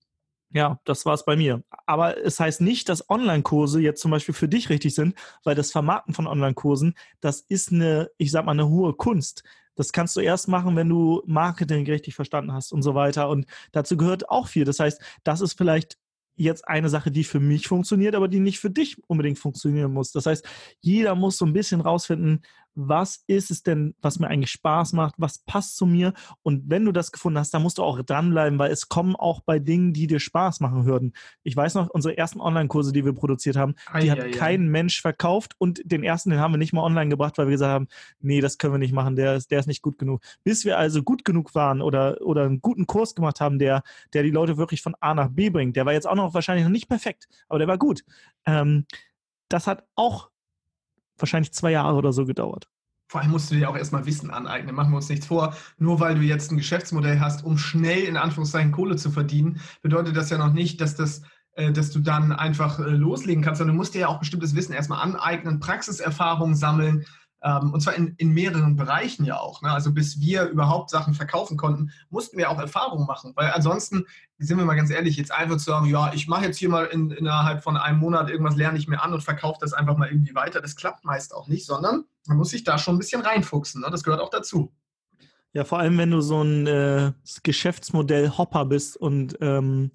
ja, 0.54 0.80
das 0.86 1.06
war 1.06 1.14
es 1.14 1.26
bei 1.26 1.36
mir. 1.36 1.64
Aber 1.86 2.18
es 2.24 2.40
heißt 2.40 2.62
nicht, 2.62 2.90
dass 2.90 3.10
Online-Kurse 3.10 3.82
jetzt 3.82 4.02
zum 4.02 4.12
Beispiel 4.12 4.34
für 4.34 4.48
dich 4.48 4.70
richtig 4.70 4.96
sind, 4.96 5.16
weil 5.44 5.56
das 5.56 5.72
Vermarkten 5.72 6.14
von 6.14 6.28
Online-Kursen, 6.28 6.94
das 7.20 7.42
ist 7.42 7.72
eine, 7.72 8.10
ich 8.18 8.32
sag 8.32 8.46
mal, 8.46 8.54
eine 8.54 8.70
hohe 8.70 8.94
Kunst. 8.94 9.44
Das 9.76 9.92
kannst 9.92 10.16
du 10.16 10.22
erst 10.22 10.48
machen, 10.48 10.76
wenn 10.76 10.90
du 10.90 11.22
Marketing 11.26 11.86
richtig 11.86 12.16
verstanden 12.16 12.54
hast 12.54 12.72
und 12.72 12.82
so 12.82 12.96
weiter. 12.96 13.30
Und 13.30 13.46
dazu 13.72 13.98
gehört 13.98 14.30
auch 14.30 14.48
viel. 14.48 14.66
Das 14.66 14.80
heißt, 14.80 15.02
das 15.24 15.42
ist 15.42 15.54
vielleicht 15.54 15.98
jetzt 16.36 16.68
eine 16.68 16.90
Sache, 16.90 17.12
die 17.12 17.24
für 17.24 17.40
mich 17.40 17.68
funktioniert, 17.68 18.16
aber 18.16 18.28
die 18.28 18.40
nicht 18.40 18.60
für 18.60 18.70
dich 18.70 18.98
unbedingt 19.08 19.40
funktionieren 19.40 19.92
muss. 19.92 20.12
Das 20.12 20.26
heißt, 20.26 20.48
jeder 20.80 21.16
muss 21.16 21.38
so 21.38 21.46
ein 21.46 21.54
bisschen 21.54 21.82
rausfinden, 21.82 22.42
was 22.78 23.24
ist 23.26 23.50
es 23.50 23.64
denn, 23.64 23.96
was 24.02 24.20
mir 24.20 24.28
eigentlich 24.28 24.52
Spaß 24.52 24.94
macht, 24.94 25.16
was 25.18 25.40
passt 25.40 25.78
zu 25.78 25.88
mir. 25.88 26.14
Und 26.44 26.70
wenn 26.70 26.86
du 26.86 26.92
das 26.92 27.12
gefunden 27.12 27.40
hast, 27.40 27.52
dann 27.54 27.64
musst 27.64 27.80
du 27.80 27.84
auch 27.84 28.00
dranbleiben, 28.04 28.60
weil 28.60 28.72
es 28.72 28.88
kommen 28.88 29.16
auch 29.16 29.42
bei 29.42 29.58
Dingen, 29.58 29.94
die 29.94 30.06
dir 30.06 30.20
Spaß 30.20 30.60
machen 30.60 30.86
würden. 30.86 31.14
Ich 31.42 31.58
weiß 31.58 31.74
noch, 31.74 31.90
unsere 31.90 32.18
ersten 32.18 32.40
Online-Kurse, 32.40 32.94
die 32.94 33.04
wir 33.04 33.14
produziert 33.14 33.56
haben, 33.56 33.74
ei, 33.88 34.02
die 34.02 34.12
hat 34.12 34.20
ei, 34.20 34.30
kein 34.30 34.62
ei. 34.62 34.70
Mensch 34.70 35.02
verkauft 35.02 35.56
und 35.58 35.82
den 35.86 36.04
ersten, 36.04 36.30
den 36.30 36.40
haben 36.40 36.54
wir 36.54 36.60
nicht 36.60 36.72
mal 36.72 36.84
online 36.84 37.10
gebracht, 37.10 37.40
weil 37.40 37.48
wir 37.48 37.54
gesagt 37.54 37.74
haben, 37.74 37.88
nee, 38.20 38.42
das 38.42 38.60
können 38.60 38.76
wir 38.76 38.80
nicht 38.80 38.94
machen, 38.94 39.16
der 39.16 39.36
ist, 39.36 39.50
der 39.50 39.60
ist 39.60 39.68
nicht 39.68 39.82
gut 39.82 39.98
genug. 39.98 40.22
Bis 40.44 40.64
wir 40.64 40.78
also 40.78 41.02
gut 41.02 41.26
genug 41.26 41.56
waren 41.56 41.82
oder, 41.82 42.22
oder 42.22 42.46
einen 42.46 42.62
guten 42.62 42.86
Kurs 42.86 43.16
gemacht 43.16 43.42
haben, 43.42 43.58
der, 43.58 43.82
der 44.14 44.22
die 44.22 44.30
Leute 44.32 44.58
wirklich 44.58 44.84
von 44.84 44.96
A 45.00 45.16
nach 45.16 45.30
B 45.30 45.50
bringt, 45.50 45.76
der 45.76 45.88
war 45.88 45.94
jetzt 45.94 46.08
auch 46.08 46.16
noch 46.16 46.36
wahrscheinlich 46.36 46.64
noch 46.64 46.72
nicht 46.72 46.88
perfekt, 46.88 47.28
aber 47.50 47.58
der 47.58 47.68
war 47.68 47.80
gut. 47.80 48.04
Ähm, 48.46 48.86
das 49.50 49.66
hat 49.66 49.84
auch 49.96 50.30
wahrscheinlich 51.20 51.54
zwei 51.54 51.72
Jahre 51.72 51.96
oder 51.98 52.12
so 52.14 52.26
gedauert. 52.26 52.68
Vor 53.10 53.22
allem 53.22 53.32
musst 53.32 53.50
du 53.50 53.56
dir 53.56 53.70
auch 53.70 53.78
erstmal 53.78 54.06
Wissen 54.06 54.32
aneignen. 54.32 54.76
Machen 54.76 54.92
wir 54.92 54.98
uns 54.98 55.08
nichts 55.08 55.28
vor. 55.28 55.56
Nur 55.78 56.00
weil 56.02 56.16
du 56.16 56.22
jetzt 56.22 56.52
ein 56.52 56.58
Geschäftsmodell 56.58 57.20
hast, 57.22 57.46
um 57.46 57.58
schnell 57.58 58.04
in 58.04 58.18
Anführungszeichen 58.18 58.74
Kohle 58.74 58.98
zu 58.98 59.12
verdienen, 59.12 59.62
bedeutet 59.82 60.18
das 60.18 60.30
ja 60.30 60.38
noch 60.38 60.52
nicht, 60.52 60.82
dass 60.82 60.96
das 60.96 61.22
äh, 61.58 61.72
dass 61.72 61.90
du 61.90 62.00
dann 62.00 62.32
einfach 62.32 62.80
äh, 62.80 62.84
loslegen 62.84 63.44
kannst, 63.44 63.58
sondern 63.58 63.76
du 63.76 63.80
musst 63.80 63.96
dir 63.96 64.02
ja 64.02 64.08
auch 64.10 64.20
bestimmtes 64.20 64.56
Wissen 64.56 64.74
erstmal 64.74 65.02
aneignen, 65.02 65.60
Praxiserfahrung 65.60 66.54
sammeln, 66.54 67.06
und 67.42 67.82
zwar 67.82 67.96
in, 67.96 68.16
in 68.18 68.34
mehreren 68.34 68.76
Bereichen 68.76 69.26
ja 69.26 69.40
auch. 69.40 69.62
Ne? 69.62 69.72
Also 69.72 69.94
bis 69.94 70.20
wir 70.20 70.46
überhaupt 70.46 70.90
Sachen 70.90 71.14
verkaufen 71.14 71.56
konnten, 71.58 71.92
mussten 72.10 72.38
wir 72.38 72.50
auch 72.50 72.60
Erfahrungen 72.60 73.06
machen. 73.06 73.34
Weil 73.36 73.52
ansonsten, 73.52 74.06
sind 74.40 74.58
wir 74.58 74.66
mal 74.66 74.76
ganz 74.76 74.90
ehrlich, 74.90 75.18
jetzt 75.18 75.32
einfach 75.32 75.58
zu 75.58 75.66
sagen, 75.66 75.88
ja, 75.88 76.12
ich 76.14 76.28
mache 76.28 76.46
jetzt 76.46 76.58
hier 76.58 76.70
mal 76.70 76.86
in, 76.86 77.12
innerhalb 77.12 77.64
von 77.64 77.78
einem 77.78 78.00
Monat 78.00 78.30
irgendwas, 78.30 78.56
lerne 78.56 78.78
ich 78.78 78.88
mir 78.88 79.02
an 79.02 79.14
und 79.14 79.22
verkaufe 79.22 79.60
das 79.62 79.74
einfach 79.74 79.98
mal 79.98 80.10
irgendwie 80.10 80.36
weiter. 80.36 80.62
Das 80.62 80.76
klappt 80.76 81.06
meist 81.06 81.34
auch 81.34 81.48
nicht, 81.48 81.66
sondern 81.66 82.06
man 82.28 82.38
muss 82.38 82.50
sich 82.50 82.64
da 82.64 82.78
schon 82.78 82.96
ein 82.96 83.00
bisschen 83.00 83.22
reinfuchsen. 83.22 83.82
Ne? 83.82 83.88
Das 83.92 84.04
gehört 84.04 84.22
auch 84.22 84.30
dazu. 84.30 84.72
Ja, 85.54 85.64
vor 85.64 85.80
allem, 85.80 85.98
wenn 85.98 86.12
du 86.12 86.22
so 86.22 86.42
ein 86.42 86.68
äh, 86.68 87.14
Geschäftsmodell 87.44 88.32
Hopper 88.38 88.66
bist 88.66 88.98
und 88.98 89.38
ähm, 89.42 89.92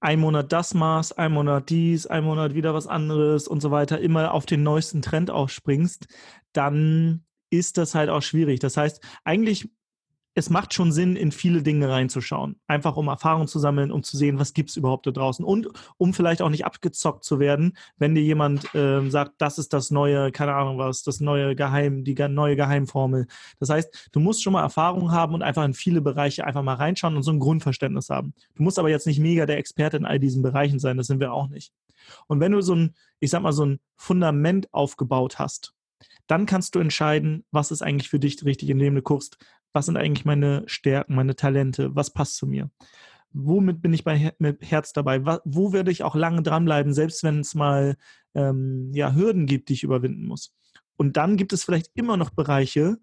ein 0.00 0.20
Monat 0.20 0.52
das 0.52 0.72
machst, 0.72 1.18
ein 1.18 1.32
Monat 1.32 1.68
dies, 1.68 2.06
ein 2.06 2.24
Monat 2.24 2.54
wieder 2.54 2.72
was 2.72 2.86
anderes 2.86 3.46
und 3.46 3.60
so 3.60 3.70
weiter, 3.70 4.00
immer 4.00 4.32
auf 4.32 4.46
den 4.46 4.62
neuesten 4.62 5.02
Trend 5.02 5.30
aufspringst, 5.30 6.06
dann 6.52 7.24
ist 7.50 7.78
das 7.78 7.94
halt 7.94 8.10
auch 8.10 8.22
schwierig. 8.22 8.60
Das 8.60 8.76
heißt, 8.76 9.00
eigentlich 9.24 9.68
es 10.34 10.48
macht 10.48 10.72
schon 10.74 10.92
Sinn, 10.92 11.16
in 11.16 11.32
viele 11.32 11.62
Dinge 11.62 11.88
reinzuschauen. 11.88 12.60
Einfach 12.68 12.96
um 12.96 13.08
Erfahrung 13.08 13.48
zu 13.48 13.58
sammeln, 13.58 13.90
um 13.90 14.04
zu 14.04 14.16
sehen, 14.16 14.38
was 14.38 14.54
gibt 14.54 14.70
es 14.70 14.76
überhaupt 14.76 15.06
da 15.06 15.10
draußen. 15.10 15.44
Und 15.44 15.68
um 15.98 16.14
vielleicht 16.14 16.40
auch 16.40 16.50
nicht 16.50 16.64
abgezockt 16.64 17.24
zu 17.24 17.40
werden, 17.40 17.76
wenn 17.98 18.14
dir 18.14 18.22
jemand 18.22 18.72
äh, 18.74 19.08
sagt, 19.10 19.34
das 19.38 19.58
ist 19.58 19.72
das 19.72 19.90
neue, 19.90 20.30
keine 20.30 20.54
Ahnung 20.54 20.78
was, 20.78 21.02
das 21.02 21.20
neue 21.20 21.56
Geheim, 21.56 22.04
die 22.04 22.14
neue 22.14 22.54
Geheimformel. 22.54 23.26
Das 23.58 23.70
heißt, 23.70 24.10
du 24.12 24.20
musst 24.20 24.42
schon 24.42 24.52
mal 24.52 24.62
Erfahrung 24.62 25.10
haben 25.10 25.34
und 25.34 25.42
einfach 25.42 25.64
in 25.64 25.74
viele 25.74 26.00
Bereiche 26.00 26.44
einfach 26.46 26.62
mal 26.62 26.74
reinschauen 26.74 27.16
und 27.16 27.24
so 27.24 27.32
ein 27.32 27.40
Grundverständnis 27.40 28.08
haben. 28.08 28.32
Du 28.54 28.62
musst 28.62 28.78
aber 28.78 28.88
jetzt 28.88 29.06
nicht 29.06 29.18
mega 29.18 29.46
der 29.46 29.58
Experte 29.58 29.96
in 29.96 30.04
all 30.04 30.20
diesen 30.20 30.42
Bereichen 30.42 30.78
sein, 30.78 30.96
das 30.96 31.08
sind 31.08 31.18
wir 31.18 31.32
auch 31.32 31.48
nicht. 31.48 31.72
Und 32.28 32.38
wenn 32.40 32.52
du 32.52 32.60
so 32.62 32.74
ein, 32.74 32.94
ich 33.18 33.30
sag 33.30 33.42
mal, 33.42 33.52
so 33.52 33.66
ein 33.66 33.80
Fundament 33.96 34.72
aufgebaut 34.72 35.38
hast, 35.38 35.74
dann 36.30 36.46
kannst 36.46 36.74
du 36.74 36.78
entscheiden, 36.78 37.44
was 37.50 37.72
ist 37.72 37.82
eigentlich 37.82 38.08
für 38.08 38.20
dich 38.20 38.44
richtig, 38.44 38.70
indem 38.70 38.94
du 38.94 39.02
guckst, 39.02 39.36
was 39.72 39.86
sind 39.86 39.96
eigentlich 39.96 40.24
meine 40.24 40.62
Stärken, 40.66 41.16
meine 41.16 41.34
Talente, 41.34 41.94
was 41.94 42.12
passt 42.12 42.36
zu 42.36 42.46
mir. 42.46 42.70
Womit 43.32 43.82
bin 43.82 43.92
ich 43.92 44.04
bei 44.04 44.32
mit 44.38 44.58
Herz 44.62 44.92
dabei? 44.92 45.24
Wo 45.44 45.72
werde 45.72 45.90
ich 45.90 46.04
auch 46.04 46.14
lange 46.14 46.42
dranbleiben, 46.42 46.92
selbst 46.92 47.24
wenn 47.24 47.40
es 47.40 47.54
mal 47.54 47.96
ähm, 48.34 48.92
ja, 48.92 49.12
Hürden 49.14 49.46
gibt, 49.46 49.68
die 49.68 49.74
ich 49.74 49.82
überwinden 49.82 50.26
muss? 50.26 50.54
Und 50.96 51.16
dann 51.16 51.36
gibt 51.36 51.52
es 51.52 51.64
vielleicht 51.64 51.90
immer 51.94 52.16
noch 52.16 52.30
Bereiche, 52.30 52.98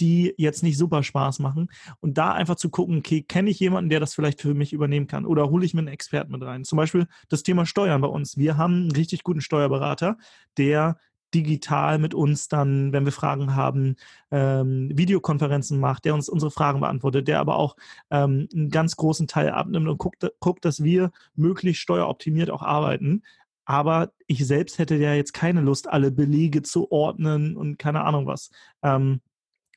die 0.00 0.34
jetzt 0.36 0.62
nicht 0.62 0.76
super 0.76 1.02
Spaß 1.02 1.38
machen. 1.38 1.68
Und 2.00 2.18
da 2.18 2.32
einfach 2.32 2.56
zu 2.56 2.68
gucken, 2.68 2.98
okay, 2.98 3.22
kenne 3.22 3.48
ich 3.48 3.60
jemanden, 3.60 3.88
der 3.88 4.00
das 4.00 4.14
vielleicht 4.14 4.42
für 4.42 4.52
mich 4.52 4.74
übernehmen 4.74 5.06
kann? 5.06 5.24
Oder 5.24 5.48
hole 5.48 5.64
ich 5.64 5.72
mir 5.72 5.80
einen 5.80 5.88
Experten 5.88 6.32
mit 6.32 6.42
rein? 6.42 6.64
Zum 6.64 6.76
Beispiel 6.76 7.06
das 7.28 7.42
Thema 7.42 7.64
Steuern 7.64 8.02
bei 8.02 8.08
uns. 8.08 8.36
Wir 8.36 8.58
haben 8.58 8.74
einen 8.74 8.92
richtig 8.92 9.22
guten 9.22 9.40
Steuerberater, 9.40 10.18
der 10.58 10.98
digital 11.36 11.98
mit 11.98 12.14
uns 12.14 12.48
dann, 12.48 12.92
wenn 12.92 13.04
wir 13.04 13.12
Fragen 13.12 13.54
haben, 13.54 13.96
ähm, 14.30 14.90
Videokonferenzen 14.94 15.78
macht, 15.78 16.04
der 16.04 16.14
uns 16.14 16.28
unsere 16.28 16.50
Fragen 16.50 16.80
beantwortet, 16.80 17.28
der 17.28 17.40
aber 17.40 17.56
auch 17.56 17.76
ähm, 18.10 18.48
einen 18.54 18.70
ganz 18.70 18.96
großen 18.96 19.26
Teil 19.28 19.50
abnimmt 19.50 19.88
und 19.88 19.98
guckt, 19.98 20.26
guckt, 20.40 20.64
dass 20.64 20.82
wir 20.82 21.10
möglichst 21.34 21.82
steueroptimiert 21.82 22.50
auch 22.50 22.62
arbeiten. 22.62 23.22
Aber 23.64 24.12
ich 24.26 24.46
selbst 24.46 24.78
hätte 24.78 24.96
ja 24.96 25.14
jetzt 25.14 25.32
keine 25.32 25.60
Lust, 25.60 25.88
alle 25.88 26.10
Belege 26.12 26.62
zu 26.62 26.90
ordnen 26.90 27.56
und 27.56 27.78
keine 27.78 28.04
Ahnung 28.04 28.26
was. 28.26 28.50
Ähm, 28.82 29.20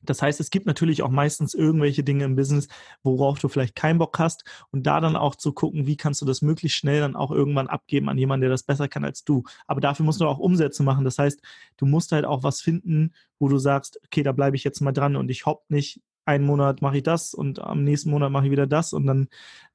das 0.02 0.22
heißt, 0.22 0.40
es 0.40 0.50
gibt 0.50 0.66
natürlich 0.66 1.02
auch 1.02 1.10
meistens 1.10 1.54
irgendwelche 1.54 2.02
Dinge 2.02 2.24
im 2.24 2.36
Business, 2.36 2.68
worauf 3.02 3.38
du 3.38 3.48
vielleicht 3.48 3.74
keinen 3.74 3.98
Bock 3.98 4.18
hast 4.18 4.44
und 4.70 4.86
da 4.86 5.00
dann 5.00 5.16
auch 5.16 5.34
zu 5.34 5.52
gucken, 5.52 5.86
wie 5.86 5.96
kannst 5.96 6.22
du 6.22 6.26
das 6.26 6.42
möglichst 6.42 6.78
schnell 6.78 7.00
dann 7.00 7.16
auch 7.16 7.30
irgendwann 7.30 7.68
abgeben 7.68 8.08
an 8.08 8.18
jemanden, 8.18 8.42
der 8.42 8.50
das 8.50 8.62
besser 8.62 8.88
kann 8.88 9.04
als 9.04 9.24
du. 9.24 9.44
Aber 9.66 9.80
dafür 9.80 10.04
musst 10.04 10.20
du 10.20 10.26
auch 10.26 10.38
Umsätze 10.38 10.82
machen. 10.82 11.04
Das 11.04 11.18
heißt, 11.18 11.40
du 11.76 11.86
musst 11.86 12.12
halt 12.12 12.24
auch 12.24 12.42
was 12.42 12.60
finden, 12.60 13.12
wo 13.38 13.48
du 13.48 13.58
sagst, 13.58 14.00
okay, 14.04 14.22
da 14.22 14.32
bleibe 14.32 14.56
ich 14.56 14.64
jetzt 14.64 14.80
mal 14.80 14.92
dran 14.92 15.16
und 15.16 15.30
ich 15.30 15.46
hopp 15.46 15.64
nicht, 15.70 16.00
einen 16.26 16.44
Monat 16.44 16.82
mache 16.82 16.98
ich 16.98 17.02
das 17.02 17.34
und 17.34 17.58
am 17.60 17.82
nächsten 17.82 18.10
Monat 18.10 18.30
mache 18.30 18.46
ich 18.46 18.52
wieder 18.52 18.66
das 18.66 18.92
und 18.92 19.06
dann 19.06 19.28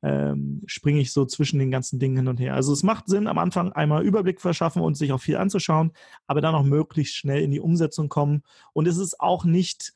ähm, 0.04 0.62
springe 0.68 1.02
ich 1.02 1.12
so 1.12 1.26
zwischen 1.26 1.60
den 1.60 1.72
ganzen 1.72 2.00
Dingen 2.00 2.18
hin 2.18 2.28
und 2.28 2.40
her. 2.40 2.54
Also 2.54 2.72
es 2.72 2.84
macht 2.84 3.08
Sinn, 3.08 3.28
am 3.28 3.38
Anfang 3.38 3.74
einmal 3.74 4.06
Überblick 4.06 4.40
verschaffen 4.40 4.82
und 4.82 4.96
sich 4.96 5.12
auch 5.12 5.20
viel 5.22 5.38
anzuschauen, 5.38 5.92
aber 6.28 6.42
dann 6.42 6.56
auch 6.56 6.64
möglichst 6.64 7.16
schnell 7.16 7.42
in 7.42 7.52
die 7.52 7.60
Umsetzung 7.60 8.10
kommen. 8.10 8.44
Und 8.74 8.88
es 8.88 8.98
ist 8.98 9.20
auch 9.20 9.44
nicht 9.44 9.94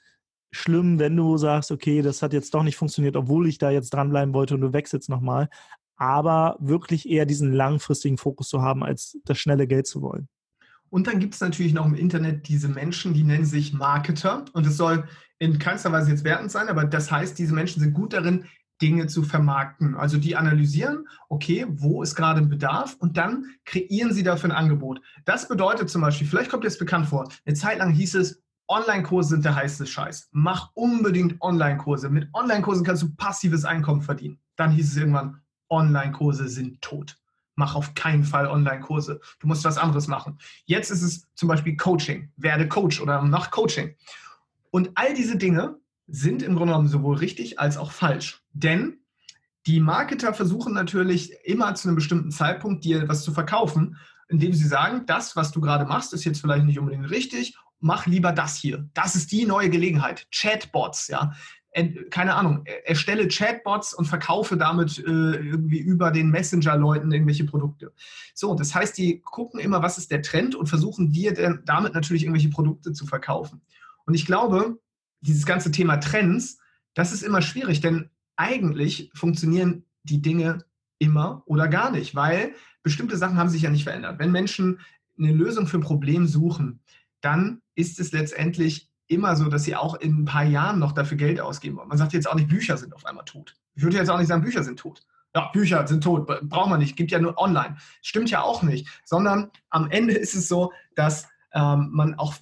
schlimm, 0.51 0.99
wenn 0.99 1.15
du 1.15 1.37
sagst, 1.37 1.71
okay, 1.71 2.01
das 2.01 2.21
hat 2.21 2.33
jetzt 2.33 2.53
doch 2.53 2.63
nicht 2.63 2.77
funktioniert, 2.77 3.15
obwohl 3.15 3.47
ich 3.47 3.57
da 3.57 3.69
jetzt 3.69 3.93
dranbleiben 3.93 4.33
wollte 4.33 4.55
und 4.55 4.61
du 4.61 4.73
wechselst 4.73 5.09
nochmal. 5.09 5.49
Aber 5.95 6.55
wirklich 6.59 7.09
eher 7.09 7.25
diesen 7.25 7.53
langfristigen 7.53 8.17
Fokus 8.17 8.47
zu 8.47 8.61
haben, 8.61 8.83
als 8.83 9.17
das 9.25 9.37
schnelle 9.37 9.67
Geld 9.67 9.85
zu 9.85 10.01
wollen. 10.01 10.27
Und 10.89 11.07
dann 11.07 11.19
gibt 11.19 11.35
es 11.35 11.41
natürlich 11.41 11.73
noch 11.73 11.85
im 11.85 11.93
Internet 11.93 12.47
diese 12.47 12.67
Menschen, 12.67 13.13
die 13.13 13.23
nennen 13.23 13.45
sich 13.45 13.73
Marketer. 13.73 14.45
Und 14.53 14.65
es 14.65 14.77
soll 14.77 15.07
in 15.37 15.59
keinster 15.59 15.91
Weise 15.91 16.11
jetzt 16.11 16.23
wertend 16.23 16.51
sein, 16.51 16.67
aber 16.67 16.85
das 16.85 17.11
heißt, 17.11 17.37
diese 17.37 17.53
Menschen 17.53 17.81
sind 17.81 17.93
gut 17.93 18.13
darin, 18.13 18.45
Dinge 18.81 19.07
zu 19.07 19.23
vermarkten. 19.23 19.95
Also 19.95 20.17
die 20.17 20.35
analysieren, 20.35 21.07
okay, 21.27 21.65
wo 21.69 22.01
ist 22.01 22.15
gerade 22.15 22.39
ein 22.39 22.49
Bedarf 22.49 22.95
und 22.99 23.17
dann 23.17 23.45
kreieren 23.65 24.13
sie 24.13 24.23
dafür 24.23 24.49
ein 24.49 24.55
Angebot. 24.55 25.01
Das 25.25 25.47
bedeutet 25.47 25.89
zum 25.89 26.01
Beispiel, 26.01 26.27
vielleicht 26.27 26.49
kommt 26.49 26.65
das 26.65 26.77
bekannt 26.77 27.07
vor, 27.07 27.29
eine 27.45 27.55
Zeit 27.55 27.79
lang 27.79 27.91
hieß 27.91 28.15
es, 28.15 28.41
Online-Kurse 28.69 29.29
sind 29.29 29.45
der 29.45 29.55
heiße 29.55 29.87
Scheiß. 29.87 30.29
Mach 30.31 30.69
unbedingt 30.75 31.41
Online-Kurse. 31.41 32.09
Mit 32.09 32.29
Online-Kursen 32.33 32.85
kannst 32.85 33.01
du 33.01 33.09
passives 33.15 33.65
Einkommen 33.65 34.03
verdienen. 34.03 34.39
Dann 34.55 34.71
hieß 34.71 34.91
es 34.91 34.97
irgendwann, 34.97 35.41
Online-Kurse 35.69 36.47
sind 36.47 36.79
tot. 36.81 37.17
Mach 37.55 37.73
auf 37.75 37.95
keinen 37.95 38.23
Fall 38.23 38.47
Online-Kurse. 38.47 39.19
Du 39.39 39.47
musst 39.47 39.65
was 39.65 39.79
anderes 39.79 40.07
machen. 40.07 40.37
Jetzt 40.65 40.91
ist 40.91 41.01
es 41.01 41.27
zum 41.33 41.49
Beispiel 41.49 41.75
Coaching. 41.77 42.31
Werde 42.37 42.67
Coach 42.67 43.01
oder 43.01 43.21
mach 43.23 43.49
Coaching. 43.49 43.95
Und 44.69 44.91
all 44.95 45.15
diese 45.15 45.35
Dinge 45.35 45.77
sind 46.07 46.43
im 46.43 46.55
Grunde 46.55 46.73
genommen 46.73 46.87
sowohl 46.87 47.17
richtig 47.17 47.59
als 47.59 47.75
auch 47.75 47.91
falsch. 47.91 48.43
Denn 48.53 48.99
die 49.65 49.79
Marketer 49.79 50.33
versuchen 50.33 50.73
natürlich 50.73 51.33
immer 51.43 51.73
zu 51.73 51.87
einem 51.87 51.95
bestimmten 51.95 52.31
Zeitpunkt 52.31 52.85
dir 52.85 53.07
was 53.09 53.23
zu 53.23 53.33
verkaufen, 53.33 53.97
indem 54.29 54.53
sie 54.53 54.67
sagen, 54.67 55.05
das, 55.07 55.35
was 55.35 55.51
du 55.51 55.59
gerade 55.59 55.85
machst, 55.85 56.13
ist 56.13 56.23
jetzt 56.23 56.39
vielleicht 56.39 56.65
nicht 56.65 56.79
unbedingt 56.79 57.09
richtig 57.09 57.57
mach 57.79 58.05
lieber 58.05 58.31
das 58.31 58.55
hier. 58.57 58.89
Das 58.93 59.15
ist 59.15 59.31
die 59.31 59.45
neue 59.45 59.69
Gelegenheit. 59.69 60.27
Chatbots, 60.31 61.07
ja. 61.07 61.33
Keine 62.09 62.33
Ahnung, 62.33 62.65
erstelle 62.83 63.27
Chatbots 63.27 63.93
und 63.93 64.05
verkaufe 64.05 64.57
damit 64.57 64.97
äh, 64.97 65.01
irgendwie 65.01 65.77
über 65.77 66.09
den 66.09 66.31
Messenger-Leuten 66.31 67.11
irgendwelche 67.11 67.45
Produkte. 67.45 67.93
So, 68.33 68.55
das 68.55 68.73
heißt, 68.73 68.97
die 68.97 69.21
gucken 69.21 69.59
immer, 69.59 69.83
was 69.83 69.99
ist 69.99 70.09
der 70.09 70.23
Trend 70.23 70.55
und 70.55 70.67
versuchen 70.67 71.11
dir 71.11 71.33
denn 71.35 71.61
damit 71.65 71.93
natürlich 71.93 72.23
irgendwelche 72.23 72.49
Produkte 72.49 72.91
zu 72.91 73.05
verkaufen. 73.05 73.61
Und 74.05 74.15
ich 74.15 74.25
glaube, 74.25 74.79
dieses 75.21 75.45
ganze 75.45 75.69
Thema 75.69 75.97
Trends, 75.97 76.57
das 76.95 77.11
ist 77.11 77.21
immer 77.21 77.43
schwierig, 77.43 77.81
denn 77.81 78.09
eigentlich 78.35 79.11
funktionieren 79.13 79.85
die 80.03 80.23
Dinge 80.23 80.65
immer 80.97 81.43
oder 81.45 81.67
gar 81.67 81.91
nicht, 81.91 82.15
weil 82.15 82.55
bestimmte 82.81 83.17
Sachen 83.17 83.37
haben 83.37 83.49
sich 83.49 83.61
ja 83.61 83.69
nicht 83.69 83.83
verändert. 83.83 84.17
Wenn 84.17 84.31
Menschen 84.31 84.79
eine 85.17 85.33
Lösung 85.33 85.67
für 85.67 85.77
ein 85.77 85.83
Problem 85.83 86.25
suchen, 86.25 86.79
dann 87.21 87.61
ist 87.79 87.99
es 87.99 88.11
letztendlich 88.11 88.89
immer 89.07 89.35
so, 89.35 89.49
dass 89.49 89.63
sie 89.63 89.75
auch 89.75 89.95
in 89.95 90.21
ein 90.21 90.25
paar 90.25 90.43
Jahren 90.43 90.79
noch 90.79 90.91
dafür 90.91 91.17
Geld 91.17 91.39
ausgeben 91.39 91.77
wollen. 91.77 91.87
Man 91.87 91.97
sagt 91.97 92.13
jetzt 92.13 92.29
auch 92.29 92.35
nicht, 92.35 92.49
Bücher 92.49 92.77
sind 92.77 92.93
auf 92.93 93.05
einmal 93.05 93.25
tot. 93.25 93.55
Ich 93.75 93.83
würde 93.83 93.97
jetzt 93.97 94.09
auch 94.09 94.19
nicht 94.19 94.27
sagen, 94.27 94.43
Bücher 94.43 94.63
sind 94.63 94.77
tot. 94.77 95.01
Ja, 95.33 95.49
Bücher 95.53 95.87
sind 95.87 96.03
tot, 96.03 96.27
braucht 96.27 96.69
man 96.69 96.79
nicht, 96.79 96.95
gibt 96.95 97.11
ja 97.11 97.19
nur 97.19 97.37
online. 97.37 97.77
Stimmt 98.01 98.29
ja 98.29 98.41
auch 98.41 98.63
nicht, 98.63 98.87
sondern 99.05 99.49
am 99.69 99.89
Ende 99.89 100.13
ist 100.13 100.35
es 100.35 100.47
so, 100.47 100.73
dass 100.95 101.27
ähm, 101.53 101.89
man 101.91 102.15
auch 102.15 102.33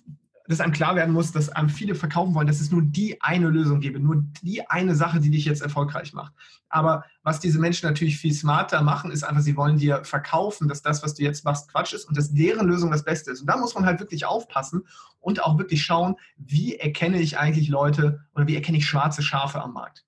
dass 0.47 0.61
einem 0.61 0.71
klar 0.71 0.95
werden 0.95 1.13
muss, 1.13 1.31
dass 1.31 1.49
einem 1.49 1.69
viele 1.69 1.95
verkaufen 1.95 2.33
wollen, 2.33 2.47
dass 2.47 2.61
es 2.61 2.71
nur 2.71 2.81
die 2.81 3.21
eine 3.21 3.49
Lösung 3.49 3.79
gäbe, 3.79 3.99
nur 3.99 4.23
die 4.41 4.67
eine 4.69 4.95
Sache, 4.95 5.19
die 5.19 5.29
dich 5.29 5.45
jetzt 5.45 5.61
erfolgreich 5.61 6.13
macht. 6.13 6.33
Aber 6.69 7.03
was 7.23 7.39
diese 7.39 7.59
Menschen 7.59 7.87
natürlich 7.87 8.17
viel 8.17 8.33
smarter 8.33 8.81
machen, 8.81 9.11
ist 9.11 9.23
einfach, 9.23 9.41
sie 9.41 9.57
wollen 9.57 9.77
dir 9.77 10.03
verkaufen, 10.03 10.67
dass 10.67 10.81
das, 10.81 11.03
was 11.03 11.13
du 11.13 11.23
jetzt 11.23 11.45
machst, 11.45 11.71
Quatsch 11.71 11.93
ist 11.93 12.05
und 12.05 12.17
dass 12.17 12.33
deren 12.33 12.67
Lösung 12.67 12.91
das 12.91 13.03
Beste 13.03 13.31
ist. 13.31 13.41
Und 13.41 13.47
da 13.47 13.57
muss 13.57 13.75
man 13.75 13.85
halt 13.85 13.99
wirklich 13.99 14.25
aufpassen 14.25 14.83
und 15.19 15.43
auch 15.43 15.57
wirklich 15.57 15.83
schauen, 15.83 16.15
wie 16.37 16.75
erkenne 16.75 17.19
ich 17.19 17.37
eigentlich 17.37 17.69
Leute 17.69 18.21
oder 18.33 18.47
wie 18.47 18.55
erkenne 18.55 18.77
ich 18.77 18.87
schwarze 18.87 19.21
Schafe 19.21 19.61
am 19.61 19.73
Markt. 19.73 20.05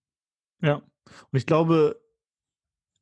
Ja, 0.62 0.76
und 0.76 1.38
ich 1.38 1.46
glaube, 1.46 2.00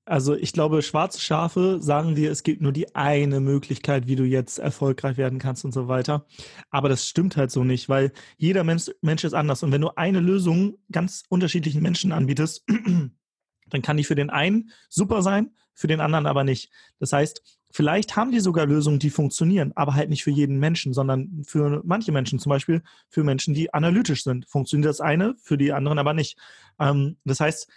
also 0.07 0.35
ich 0.35 0.53
glaube, 0.53 0.81
schwarze 0.81 1.19
Schafe 1.19 1.79
sagen 1.81 2.15
dir, 2.15 2.31
es 2.31 2.43
gibt 2.43 2.61
nur 2.61 2.71
die 2.71 2.95
eine 2.95 3.39
Möglichkeit, 3.39 4.07
wie 4.07 4.15
du 4.15 4.23
jetzt 4.23 4.57
erfolgreich 4.57 5.17
werden 5.17 5.37
kannst 5.37 5.65
und 5.65 5.73
so 5.73 5.87
weiter. 5.87 6.25
Aber 6.69 6.87
das 6.87 7.07
stimmt 7.07 7.35
halt 7.35 7.51
so 7.51 7.63
nicht, 7.63 7.89
weil 7.89 8.13
jeder 8.37 8.63
Mensch, 8.63 8.89
Mensch 9.01 9.25
ist 9.25 9.33
anders. 9.33 9.63
Und 9.63 9.71
wenn 9.71 9.81
du 9.81 9.89
eine 9.97 10.21
Lösung 10.21 10.77
ganz 10.91 11.23
unterschiedlichen 11.29 11.81
Menschen 11.81 12.11
anbietest, 12.13 12.63
dann 13.69 13.81
kann 13.81 13.97
die 13.97 14.05
für 14.05 14.15
den 14.15 14.29
einen 14.29 14.71
super 14.87 15.21
sein, 15.21 15.51
für 15.73 15.87
den 15.87 15.99
anderen 15.99 16.25
aber 16.25 16.45
nicht. 16.45 16.71
Das 16.99 17.11
heißt, 17.11 17.59
vielleicht 17.71 18.15
haben 18.15 18.31
die 18.31 18.39
sogar 18.39 18.65
Lösungen, 18.65 18.99
die 18.99 19.09
funktionieren, 19.09 19.73
aber 19.75 19.93
halt 19.93 20.09
nicht 20.09 20.23
für 20.23 20.31
jeden 20.31 20.57
Menschen, 20.57 20.93
sondern 20.93 21.43
für 21.45 21.81
manche 21.83 22.13
Menschen, 22.13 22.39
zum 22.39 22.49
Beispiel 22.49 22.81
für 23.09 23.25
Menschen, 23.25 23.53
die 23.53 23.73
analytisch 23.73 24.23
sind. 24.23 24.47
Funktioniert 24.47 24.89
das 24.89 25.01
eine, 25.01 25.35
für 25.41 25.57
die 25.57 25.73
anderen 25.73 25.99
aber 25.99 26.13
nicht. 26.13 26.37
Ähm, 26.79 27.17
das 27.25 27.41
heißt, 27.41 27.67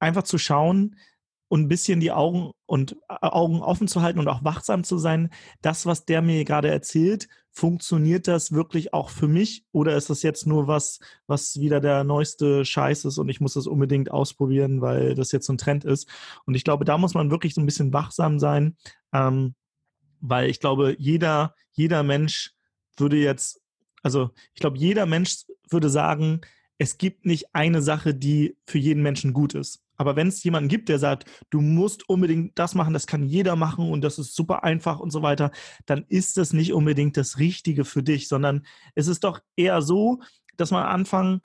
einfach 0.00 0.24
zu 0.24 0.38
schauen, 0.38 0.96
und 1.48 1.62
ein 1.62 1.68
bisschen 1.68 2.00
die 2.00 2.12
Augen 2.12 2.52
und 2.66 2.92
äh, 3.08 3.14
Augen 3.20 3.60
offen 3.60 3.88
zu 3.88 4.02
halten 4.02 4.18
und 4.18 4.28
auch 4.28 4.44
wachsam 4.44 4.84
zu 4.84 4.98
sein. 4.98 5.30
Das, 5.62 5.86
was 5.86 6.04
der 6.04 6.22
mir 6.22 6.44
gerade 6.44 6.68
erzählt, 6.68 7.28
funktioniert 7.50 8.28
das 8.28 8.52
wirklich 8.52 8.94
auch 8.94 9.10
für 9.10 9.26
mich 9.26 9.64
oder 9.72 9.96
ist 9.96 10.10
das 10.10 10.22
jetzt 10.22 10.46
nur 10.46 10.68
was, 10.68 11.00
was 11.26 11.58
wieder 11.58 11.80
der 11.80 12.04
neueste 12.04 12.64
Scheiß 12.64 13.04
ist 13.04 13.18
und 13.18 13.28
ich 13.28 13.40
muss 13.40 13.54
das 13.54 13.66
unbedingt 13.66 14.10
ausprobieren, 14.10 14.80
weil 14.80 15.14
das 15.14 15.32
jetzt 15.32 15.46
so 15.46 15.54
ein 15.54 15.58
Trend 15.58 15.84
ist? 15.84 16.08
Und 16.44 16.54
ich 16.54 16.64
glaube, 16.64 16.84
da 16.84 16.98
muss 16.98 17.14
man 17.14 17.30
wirklich 17.30 17.54
so 17.54 17.60
ein 17.60 17.66
bisschen 17.66 17.92
wachsam 17.92 18.38
sein, 18.38 18.76
ähm, 19.12 19.54
weil 20.20 20.50
ich 20.50 20.60
glaube, 20.60 20.94
jeder, 20.98 21.54
jeder 21.72 22.02
Mensch 22.02 22.52
würde 22.96 23.16
jetzt, 23.16 23.60
also 24.02 24.30
ich 24.54 24.60
glaube, 24.60 24.78
jeder 24.78 25.06
Mensch 25.06 25.44
würde 25.70 25.88
sagen, 25.88 26.42
es 26.78 26.98
gibt 26.98 27.26
nicht 27.26 27.54
eine 27.54 27.82
Sache, 27.82 28.14
die 28.14 28.56
für 28.66 28.78
jeden 28.78 29.02
Menschen 29.02 29.32
gut 29.32 29.54
ist. 29.54 29.82
Aber 29.98 30.16
wenn 30.16 30.28
es 30.28 30.42
jemanden 30.44 30.68
gibt, 30.68 30.88
der 30.88 30.98
sagt, 30.98 31.28
du 31.50 31.60
musst 31.60 32.08
unbedingt 32.08 32.58
das 32.58 32.74
machen, 32.74 32.94
das 32.94 33.06
kann 33.06 33.24
jeder 33.24 33.56
machen 33.56 33.90
und 33.90 34.02
das 34.02 34.18
ist 34.18 34.34
super 34.34 34.64
einfach 34.64 35.00
und 35.00 35.10
so 35.10 35.22
weiter, 35.22 35.50
dann 35.86 36.04
ist 36.08 36.36
das 36.36 36.52
nicht 36.52 36.72
unbedingt 36.72 37.16
das 37.16 37.38
Richtige 37.38 37.84
für 37.84 38.02
dich, 38.02 38.28
sondern 38.28 38.64
es 38.94 39.08
ist 39.08 39.24
doch 39.24 39.40
eher 39.56 39.82
so, 39.82 40.20
dass 40.56 40.70
man 40.70 40.84
anfangen, 40.84 41.40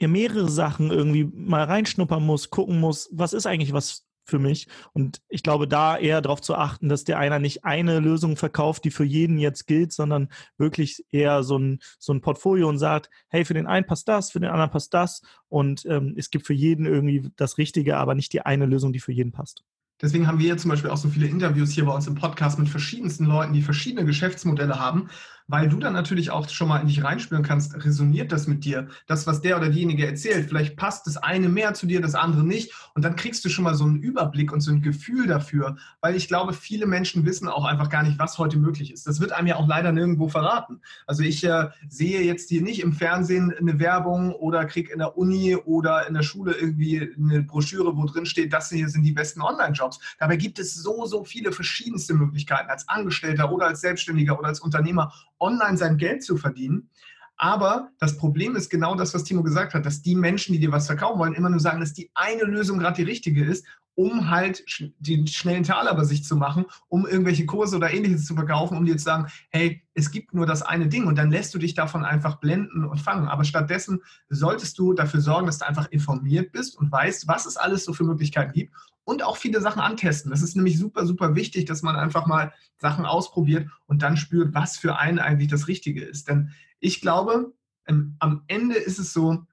mehrere 0.00 0.48
Sachen 0.48 0.90
irgendwie 0.90 1.24
mal 1.24 1.64
reinschnuppern 1.64 2.24
muss, 2.24 2.48
gucken 2.48 2.80
muss, 2.80 3.10
was 3.12 3.34
ist 3.34 3.46
eigentlich 3.46 3.74
was 3.74 4.06
für 4.30 4.38
mich. 4.38 4.68
Und 4.92 5.20
ich 5.28 5.42
glaube, 5.42 5.68
da 5.68 5.98
eher 5.98 6.22
darauf 6.22 6.40
zu 6.40 6.54
achten, 6.54 6.88
dass 6.88 7.04
der 7.04 7.18
einer 7.18 7.38
nicht 7.38 7.64
eine 7.64 8.00
Lösung 8.00 8.36
verkauft, 8.36 8.84
die 8.84 8.90
für 8.90 9.04
jeden 9.04 9.38
jetzt 9.38 9.66
gilt, 9.66 9.92
sondern 9.92 10.28
wirklich 10.56 11.04
eher 11.10 11.42
so 11.42 11.58
ein, 11.58 11.80
so 11.98 12.12
ein 12.12 12.20
Portfolio 12.20 12.68
und 12.68 12.78
sagt, 12.78 13.10
hey, 13.28 13.44
für 13.44 13.54
den 13.54 13.66
einen 13.66 13.86
passt 13.86 14.08
das, 14.08 14.30
für 14.30 14.40
den 14.40 14.50
anderen 14.50 14.70
passt 14.70 14.94
das. 14.94 15.22
Und 15.48 15.84
ähm, 15.86 16.14
es 16.16 16.30
gibt 16.30 16.46
für 16.46 16.54
jeden 16.54 16.86
irgendwie 16.86 17.30
das 17.36 17.58
Richtige, 17.58 17.96
aber 17.96 18.14
nicht 18.14 18.32
die 18.32 18.42
eine 18.42 18.66
Lösung, 18.66 18.92
die 18.92 19.00
für 19.00 19.12
jeden 19.12 19.32
passt. 19.32 19.64
Deswegen 20.00 20.26
haben 20.26 20.38
wir 20.38 20.56
zum 20.56 20.70
Beispiel 20.70 20.90
auch 20.90 20.96
so 20.96 21.08
viele 21.08 21.26
Interviews 21.26 21.72
hier 21.72 21.84
bei 21.84 21.92
uns 21.92 22.06
im 22.06 22.14
Podcast 22.14 22.58
mit 22.58 22.70
verschiedensten 22.70 23.26
Leuten, 23.26 23.52
die 23.52 23.60
verschiedene 23.60 24.06
Geschäftsmodelle 24.06 24.80
haben, 24.80 25.10
weil 25.50 25.68
du 25.68 25.78
dann 25.78 25.92
natürlich 25.92 26.30
auch 26.30 26.48
schon 26.48 26.68
mal 26.68 26.78
in 26.78 26.86
dich 26.86 27.02
reinspüren 27.02 27.42
kannst, 27.42 27.84
resoniert 27.84 28.30
das 28.30 28.46
mit 28.46 28.64
dir? 28.64 28.88
Das, 29.08 29.26
was 29.26 29.40
der 29.40 29.56
oder 29.56 29.68
diejenige 29.68 30.06
erzählt, 30.06 30.48
vielleicht 30.48 30.76
passt 30.76 31.08
das 31.08 31.16
eine 31.16 31.48
mehr 31.48 31.74
zu 31.74 31.86
dir, 31.86 32.00
das 32.00 32.14
andere 32.14 32.44
nicht. 32.44 32.72
Und 32.94 33.04
dann 33.04 33.16
kriegst 33.16 33.44
du 33.44 33.48
schon 33.48 33.64
mal 33.64 33.74
so 33.74 33.84
einen 33.84 33.96
Überblick 33.96 34.52
und 34.52 34.60
so 34.60 34.70
ein 34.70 34.80
Gefühl 34.80 35.26
dafür, 35.26 35.76
weil 36.00 36.14
ich 36.14 36.28
glaube, 36.28 36.52
viele 36.52 36.86
Menschen 36.86 37.26
wissen 37.26 37.48
auch 37.48 37.64
einfach 37.64 37.88
gar 37.88 38.04
nicht, 38.04 38.18
was 38.18 38.38
heute 38.38 38.58
möglich 38.58 38.92
ist. 38.92 39.08
Das 39.08 39.20
wird 39.20 39.32
einem 39.32 39.48
ja 39.48 39.56
auch 39.56 39.66
leider 39.66 39.90
nirgendwo 39.90 40.28
verraten. 40.28 40.80
Also 41.06 41.24
ich 41.24 41.42
äh, 41.42 41.68
sehe 41.88 42.22
jetzt 42.22 42.48
hier 42.48 42.62
nicht 42.62 42.80
im 42.80 42.92
Fernsehen 42.92 43.52
eine 43.52 43.80
Werbung 43.80 44.32
oder 44.32 44.64
kriege 44.66 44.92
in 44.92 45.00
der 45.00 45.18
Uni 45.18 45.56
oder 45.56 46.06
in 46.06 46.14
der 46.14 46.22
Schule 46.22 46.52
irgendwie 46.52 47.12
eine 47.18 47.42
Broschüre, 47.42 47.96
wo 47.96 48.04
drin 48.04 48.26
steht, 48.26 48.52
das 48.52 48.70
hier 48.70 48.88
sind 48.88 49.02
die 49.02 49.12
besten 49.12 49.40
Online-Jobs. 49.40 49.98
Dabei 50.20 50.36
gibt 50.36 50.60
es 50.60 50.74
so, 50.74 51.06
so 51.06 51.24
viele 51.24 51.50
verschiedenste 51.50 52.14
Möglichkeiten 52.14 52.70
als 52.70 52.88
Angestellter 52.88 53.50
oder 53.50 53.66
als 53.66 53.80
Selbstständiger 53.80 54.38
oder 54.38 54.48
als 54.48 54.60
Unternehmer 54.60 55.12
online 55.40 55.76
sein 55.76 55.96
Geld 55.96 56.22
zu 56.22 56.36
verdienen. 56.36 56.88
Aber 57.36 57.90
das 57.98 58.18
Problem 58.18 58.54
ist 58.54 58.68
genau 58.68 58.94
das, 58.94 59.14
was 59.14 59.24
Timo 59.24 59.42
gesagt 59.42 59.72
hat, 59.72 59.86
dass 59.86 60.02
die 60.02 60.14
Menschen, 60.14 60.52
die 60.52 60.58
dir 60.58 60.72
was 60.72 60.86
verkaufen 60.86 61.18
wollen, 61.18 61.32
immer 61.32 61.48
nur 61.48 61.58
sagen, 61.58 61.80
dass 61.80 61.94
die 61.94 62.10
eine 62.14 62.42
Lösung 62.42 62.78
gerade 62.78 62.96
die 62.96 63.10
richtige 63.10 63.44
ist, 63.44 63.64
um 64.00 64.30
halt 64.30 64.64
den 64.98 65.26
schnellen 65.26 65.62
Taler 65.62 65.94
bei 65.94 66.04
sich 66.04 66.24
zu 66.24 66.34
machen, 66.34 66.64
um 66.88 67.06
irgendwelche 67.06 67.44
Kurse 67.44 67.76
oder 67.76 67.92
ähnliches 67.92 68.24
zu 68.24 68.34
verkaufen, 68.34 68.78
um 68.78 68.86
dir 68.86 68.96
zu 68.96 69.04
sagen, 69.04 69.26
hey, 69.50 69.82
es 69.92 70.10
gibt 70.10 70.32
nur 70.32 70.46
das 70.46 70.62
eine 70.62 70.88
Ding 70.88 71.06
und 71.06 71.18
dann 71.18 71.30
lässt 71.30 71.52
du 71.52 71.58
dich 71.58 71.74
davon 71.74 72.02
einfach 72.06 72.36
blenden 72.36 72.86
und 72.86 72.98
fangen. 72.98 73.28
Aber 73.28 73.44
stattdessen 73.44 74.00
solltest 74.30 74.78
du 74.78 74.94
dafür 74.94 75.20
sorgen, 75.20 75.44
dass 75.44 75.58
du 75.58 75.66
einfach 75.66 75.90
informiert 75.90 76.50
bist 76.50 76.78
und 76.78 76.90
weißt, 76.90 77.28
was 77.28 77.44
es 77.44 77.58
alles 77.58 77.84
so 77.84 77.92
für 77.92 78.04
Möglichkeiten 78.04 78.54
gibt 78.54 78.74
und 79.04 79.22
auch 79.22 79.36
viele 79.36 79.60
Sachen 79.60 79.82
antesten. 79.82 80.30
Das 80.30 80.40
ist 80.40 80.56
nämlich 80.56 80.78
super, 80.78 81.04
super 81.04 81.34
wichtig, 81.34 81.66
dass 81.66 81.82
man 81.82 81.94
einfach 81.94 82.24
mal 82.24 82.54
Sachen 82.78 83.04
ausprobiert 83.04 83.68
und 83.84 84.00
dann 84.00 84.16
spürt, 84.16 84.54
was 84.54 84.78
für 84.78 84.96
einen 84.96 85.18
eigentlich 85.18 85.48
das 85.48 85.68
Richtige 85.68 86.02
ist. 86.02 86.26
Denn 86.26 86.52
ich 86.78 87.02
glaube, 87.02 87.52
ähm, 87.86 88.16
am 88.18 88.44
Ende 88.46 88.76
ist 88.76 88.98
es 88.98 89.12
so, 89.12 89.44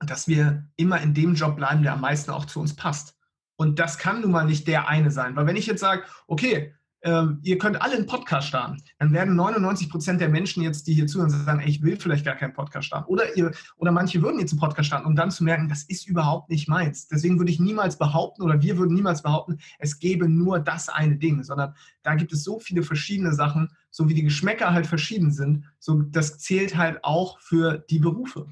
dass 0.00 0.26
wir 0.26 0.68
immer 0.74 1.00
in 1.00 1.14
dem 1.14 1.36
Job 1.36 1.54
bleiben, 1.54 1.84
der 1.84 1.92
am 1.92 2.00
meisten 2.00 2.32
auch 2.32 2.46
zu 2.46 2.58
uns 2.58 2.74
passt. 2.74 3.15
Und 3.56 3.78
das 3.78 3.98
kann 3.98 4.20
nun 4.20 4.30
mal 4.30 4.44
nicht 4.44 4.68
der 4.68 4.88
eine 4.88 5.10
sein. 5.10 5.34
Weil 5.36 5.46
wenn 5.46 5.56
ich 5.56 5.66
jetzt 5.66 5.80
sage, 5.80 6.02
okay, 6.26 6.74
ähm, 7.06 7.38
ihr 7.42 7.56
könnt 7.58 7.80
alle 7.80 7.94
einen 7.94 8.06
Podcast 8.06 8.48
starten, 8.48 8.82
dann 8.98 9.12
werden 9.12 9.36
99 9.36 9.88
Prozent 9.88 10.20
der 10.20 10.28
Menschen 10.28 10.62
jetzt, 10.62 10.86
die 10.86 10.94
hier 10.94 11.06
zuhören, 11.06 11.30
sagen, 11.30 11.60
ey, 11.60 11.68
ich 11.68 11.82
will 11.82 11.96
vielleicht 11.98 12.24
gar 12.24 12.34
keinen 12.34 12.52
Podcast 12.52 12.88
starten. 12.88 13.08
Oder, 13.08 13.36
ihr, 13.36 13.52
oder 13.76 13.92
manche 13.92 14.22
würden 14.22 14.40
jetzt 14.40 14.52
einen 14.52 14.60
Podcast 14.60 14.88
starten, 14.88 15.06
um 15.06 15.14
dann 15.14 15.30
zu 15.30 15.44
merken, 15.44 15.68
das 15.68 15.84
ist 15.84 16.08
überhaupt 16.08 16.50
nicht 16.50 16.68
meins. 16.68 17.06
Deswegen 17.06 17.38
würde 17.38 17.52
ich 17.52 17.60
niemals 17.60 17.96
behaupten, 17.96 18.42
oder 18.42 18.60
wir 18.60 18.76
würden 18.76 18.94
niemals 18.94 19.22
behaupten, 19.22 19.58
es 19.78 20.00
gäbe 20.00 20.28
nur 20.28 20.58
das 20.58 20.88
eine 20.88 21.16
Ding, 21.16 21.44
sondern 21.44 21.74
da 22.02 22.14
gibt 22.14 22.32
es 22.32 22.42
so 22.42 22.58
viele 22.58 22.82
verschiedene 22.82 23.34
Sachen, 23.34 23.70
so 23.90 24.08
wie 24.08 24.14
die 24.14 24.24
Geschmäcker 24.24 24.72
halt 24.72 24.86
verschieden 24.86 25.30
sind, 25.30 25.64
so 25.78 26.02
das 26.02 26.38
zählt 26.38 26.76
halt 26.76 27.04
auch 27.04 27.38
für 27.38 27.78
die 27.88 28.00
Berufe. 28.00 28.48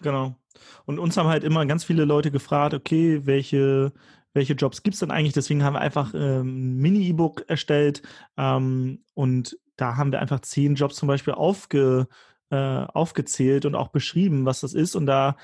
Genau. 0.00 0.36
Und 0.84 0.98
uns 0.98 1.16
haben 1.16 1.28
halt 1.28 1.44
immer 1.44 1.64
ganz 1.66 1.84
viele 1.84 2.04
Leute 2.04 2.30
gefragt, 2.30 2.74
okay, 2.74 3.24
welche 3.24 3.92
welche 4.34 4.54
Jobs 4.54 4.82
gibt 4.82 4.94
es 4.94 5.00
denn 5.00 5.10
eigentlich? 5.10 5.32
Deswegen 5.32 5.64
haben 5.64 5.74
wir 5.74 5.80
einfach 5.80 6.12
ähm, 6.14 6.74
ein 6.74 6.76
Mini-E-Book 6.76 7.44
erstellt 7.48 8.02
ähm, 8.36 9.04
und 9.14 9.58
da 9.76 9.96
haben 9.96 10.12
wir 10.12 10.20
einfach 10.20 10.40
zehn 10.40 10.74
Jobs 10.74 10.96
zum 10.96 11.08
Beispiel 11.08 11.34
aufge, 11.34 12.08
äh, 12.50 12.56
aufgezählt 12.56 13.64
und 13.64 13.74
auch 13.74 13.88
beschrieben, 13.88 14.44
was 14.44 14.60
das 14.60 14.74
ist. 14.74 14.94
Und 14.94 15.06
da, 15.06 15.36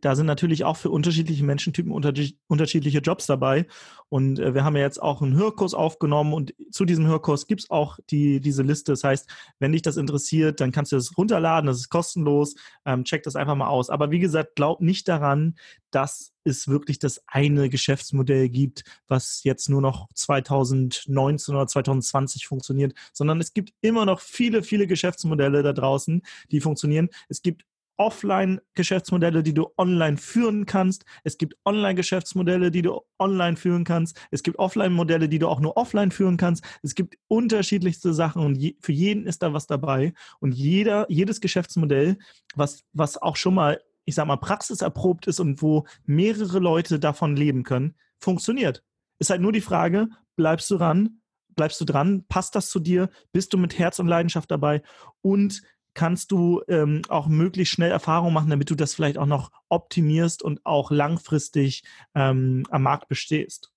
da 0.00 0.14
sind 0.14 0.26
natürlich 0.26 0.64
auch 0.64 0.76
für 0.76 0.90
unterschiedliche 0.90 1.44
Menschentypen 1.44 1.92
unter, 1.92 2.12
unterschiedliche 2.46 2.98
Jobs 2.98 3.26
dabei. 3.26 3.66
Und 4.08 4.38
äh, 4.38 4.54
wir 4.54 4.64
haben 4.64 4.76
ja 4.76 4.82
jetzt 4.82 5.02
auch 5.02 5.22
einen 5.22 5.34
Hörkurs 5.34 5.74
aufgenommen 5.74 6.32
und 6.32 6.54
zu 6.70 6.84
diesem 6.84 7.06
Hörkurs 7.06 7.46
gibt 7.46 7.62
es 7.62 7.70
auch 7.70 7.98
die, 8.10 8.40
diese 8.40 8.62
Liste. 8.62 8.92
Das 8.92 9.04
heißt, 9.04 9.28
wenn 9.58 9.72
dich 9.72 9.82
das 9.82 9.96
interessiert, 9.96 10.60
dann 10.60 10.72
kannst 10.72 10.92
du 10.92 10.96
das 10.96 11.16
runterladen, 11.16 11.66
das 11.66 11.78
ist 11.78 11.88
kostenlos. 11.88 12.54
Ähm, 12.84 13.04
check 13.04 13.22
das 13.22 13.36
einfach 13.36 13.54
mal 13.54 13.68
aus. 13.68 13.90
Aber 13.90 14.10
wie 14.10 14.18
gesagt, 14.18 14.56
glaub 14.56 14.80
nicht 14.80 15.08
daran, 15.08 15.56
dass 15.90 16.32
es 16.44 16.68
wirklich 16.68 16.98
das 16.98 17.22
eine 17.26 17.68
Geschäftsmodell 17.68 18.48
gibt, 18.48 18.84
was 19.06 19.44
jetzt 19.44 19.68
nur 19.68 19.80
noch 19.80 20.08
2019 20.14 21.54
oder 21.54 21.66
2020 21.66 22.46
funktioniert, 22.46 22.94
sondern 23.12 23.40
es 23.40 23.52
gibt 23.52 23.72
immer 23.80 24.04
noch 24.04 24.20
viele, 24.20 24.62
viele 24.62 24.86
Geschäftsmodelle 24.86 25.62
da 25.62 25.72
draußen, 25.72 26.22
die 26.50 26.60
funktionieren. 26.60 27.08
Es 27.28 27.42
gibt 27.42 27.64
Offline-Geschäftsmodelle, 27.96 29.42
die 29.42 29.54
du 29.54 29.68
online 29.76 30.16
führen 30.16 30.66
kannst. 30.66 31.04
Es 31.24 31.38
gibt 31.38 31.54
Online-Geschäftsmodelle, 31.64 32.70
die 32.70 32.82
du 32.82 33.00
online 33.18 33.56
führen 33.56 33.84
kannst. 33.84 34.20
Es 34.30 34.42
gibt 34.42 34.58
Offline-Modelle, 34.58 35.28
die 35.28 35.38
du 35.38 35.48
auch 35.48 35.60
nur 35.60 35.76
offline 35.76 36.10
führen 36.10 36.36
kannst. 36.36 36.64
Es 36.82 36.94
gibt 36.94 37.16
unterschiedlichste 37.28 38.12
Sachen 38.14 38.42
und 38.42 38.56
je, 38.56 38.76
für 38.80 38.92
jeden 38.92 39.26
ist 39.26 39.42
da 39.42 39.52
was 39.52 39.66
dabei. 39.66 40.12
Und 40.40 40.52
jeder, 40.52 41.06
jedes 41.08 41.40
Geschäftsmodell, 41.40 42.18
was, 42.54 42.84
was 42.92 43.20
auch 43.20 43.36
schon 43.36 43.54
mal 43.54 43.80
ich 44.04 44.14
sag 44.14 44.26
mal, 44.26 44.36
praxiserprobt 44.36 45.26
ist 45.26 45.40
und 45.40 45.62
wo 45.62 45.86
mehrere 46.04 46.58
Leute 46.58 46.98
davon 46.98 47.36
leben 47.36 47.62
können, 47.62 47.94
funktioniert. 48.18 48.82
Ist 49.18 49.30
halt 49.30 49.40
nur 49.40 49.52
die 49.52 49.60
Frage, 49.60 50.08
bleibst 50.36 50.70
du 50.70 50.76
ran, 50.76 51.20
bleibst 51.54 51.80
du 51.80 51.84
dran, 51.84 52.24
passt 52.28 52.54
das 52.54 52.68
zu 52.70 52.80
dir, 52.80 53.10
bist 53.32 53.52
du 53.52 53.58
mit 53.58 53.78
Herz 53.78 53.98
und 53.98 54.08
Leidenschaft 54.08 54.50
dabei 54.50 54.82
und 55.20 55.62
kannst 55.94 56.32
du 56.32 56.62
ähm, 56.68 57.02
auch 57.08 57.26
möglichst 57.26 57.74
schnell 57.74 57.90
Erfahrung 57.90 58.32
machen, 58.32 58.50
damit 58.50 58.70
du 58.70 58.74
das 58.74 58.94
vielleicht 58.94 59.18
auch 59.18 59.26
noch 59.26 59.50
optimierst 59.68 60.42
und 60.42 60.64
auch 60.64 60.90
langfristig 60.90 61.84
ähm, 62.14 62.64
am 62.70 62.82
Markt 62.82 63.08
bestehst 63.08 63.72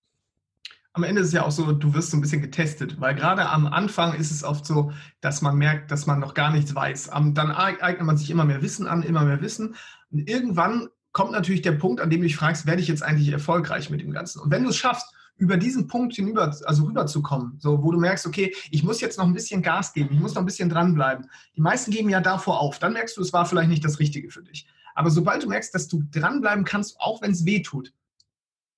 am 0.96 1.04
Ende 1.04 1.22
ist 1.22 1.28
es 1.28 1.34
ja 1.34 1.46
auch 1.46 1.52
so, 1.52 1.74
du 1.74 1.94
wirst 1.94 2.12
so 2.12 2.18
ein 2.18 2.22
bisschen 2.22 2.42
getestet, 2.42 3.02
weil 3.02 3.16
gerade 3.16 3.50
am 3.50 3.68
Anfang 3.68 4.14
ist 4.14 4.32
es 4.32 4.46
oft 4.46 4.66
so, 4.66 4.94
dass 5.20 5.42
man 5.42 5.58
merkt, 5.58 5.92
dass 5.92 6.06
man 6.06 6.22
noch 6.22 6.34
gar 6.34 6.52
nichts 6.52 6.74
weiß. 6.74 7.12
Dann 7.34 7.52
eignet 7.52 8.04
man 8.04 8.16
sich 8.16 8.32
immer 8.32 8.46
mehr 8.46 8.62
Wissen 8.62 8.88
an, 8.88 9.04
immer 9.04 9.26
mehr 9.26 9.42
Wissen. 9.42 9.76
Und 10.10 10.30
irgendwann 10.30 10.88
kommt 11.12 11.34
natürlich 11.34 11.62
der 11.62 11.74
Punkt, 11.74 12.00
an 12.00 12.10
dem 12.10 12.22
du 12.22 12.28
dich 12.28 12.38
fragst, 12.38 12.66
werde 12.66 12.82
ich 12.82 12.88
jetzt 12.88 13.04
eigentlich 13.04 13.30
erfolgreich 13.30 13.90
mit 13.90 14.02
dem 14.02 14.12
Ganzen? 14.12 14.40
Und 14.40 14.52
wenn 14.52 14.64
du 14.64 14.70
es 14.70 14.78
schaffst, 14.78 15.14
über 15.38 15.58
diesen 15.58 15.88
Punkt 15.88 16.16
hinüber, 16.16 16.56
also 16.66 16.86
rüberzukommen, 16.86 17.58
so 17.60 17.84
wo 17.84 17.92
du 17.92 18.00
merkst, 18.00 18.26
okay, 18.26 18.54
ich 18.72 18.84
muss 18.84 19.02
jetzt 19.02 19.18
noch 19.18 19.26
ein 19.26 19.34
bisschen 19.34 19.62
Gas 19.62 19.94
geben, 19.94 20.10
ich 20.14 20.20
muss 20.20 20.34
noch 20.34 20.42
ein 20.42 20.46
bisschen 20.46 20.70
dranbleiben. 20.70 21.30
Die 21.56 21.62
meisten 21.62 21.92
geben 21.92 22.10
ja 22.10 22.22
davor 22.22 22.60
auf. 22.62 22.80
Dann 22.80 22.94
merkst 22.94 23.18
du, 23.18 23.22
es 23.22 23.34
war 23.34 23.46
vielleicht 23.46 23.70
nicht 23.70 23.84
das 23.84 24.00
Richtige 24.00 24.30
für 24.30 24.44
dich. 24.44 24.68
Aber 24.94 25.10
sobald 25.10 25.44
du 25.44 25.50
merkst, 25.50 25.76
dass 25.76 25.88
du 25.88 26.04
dranbleiben 26.12 26.64
kannst, 26.64 27.00
auch 27.00 27.22
wenn 27.22 27.32
es 27.32 27.46
weh 27.46 27.62
tut, 27.62 27.94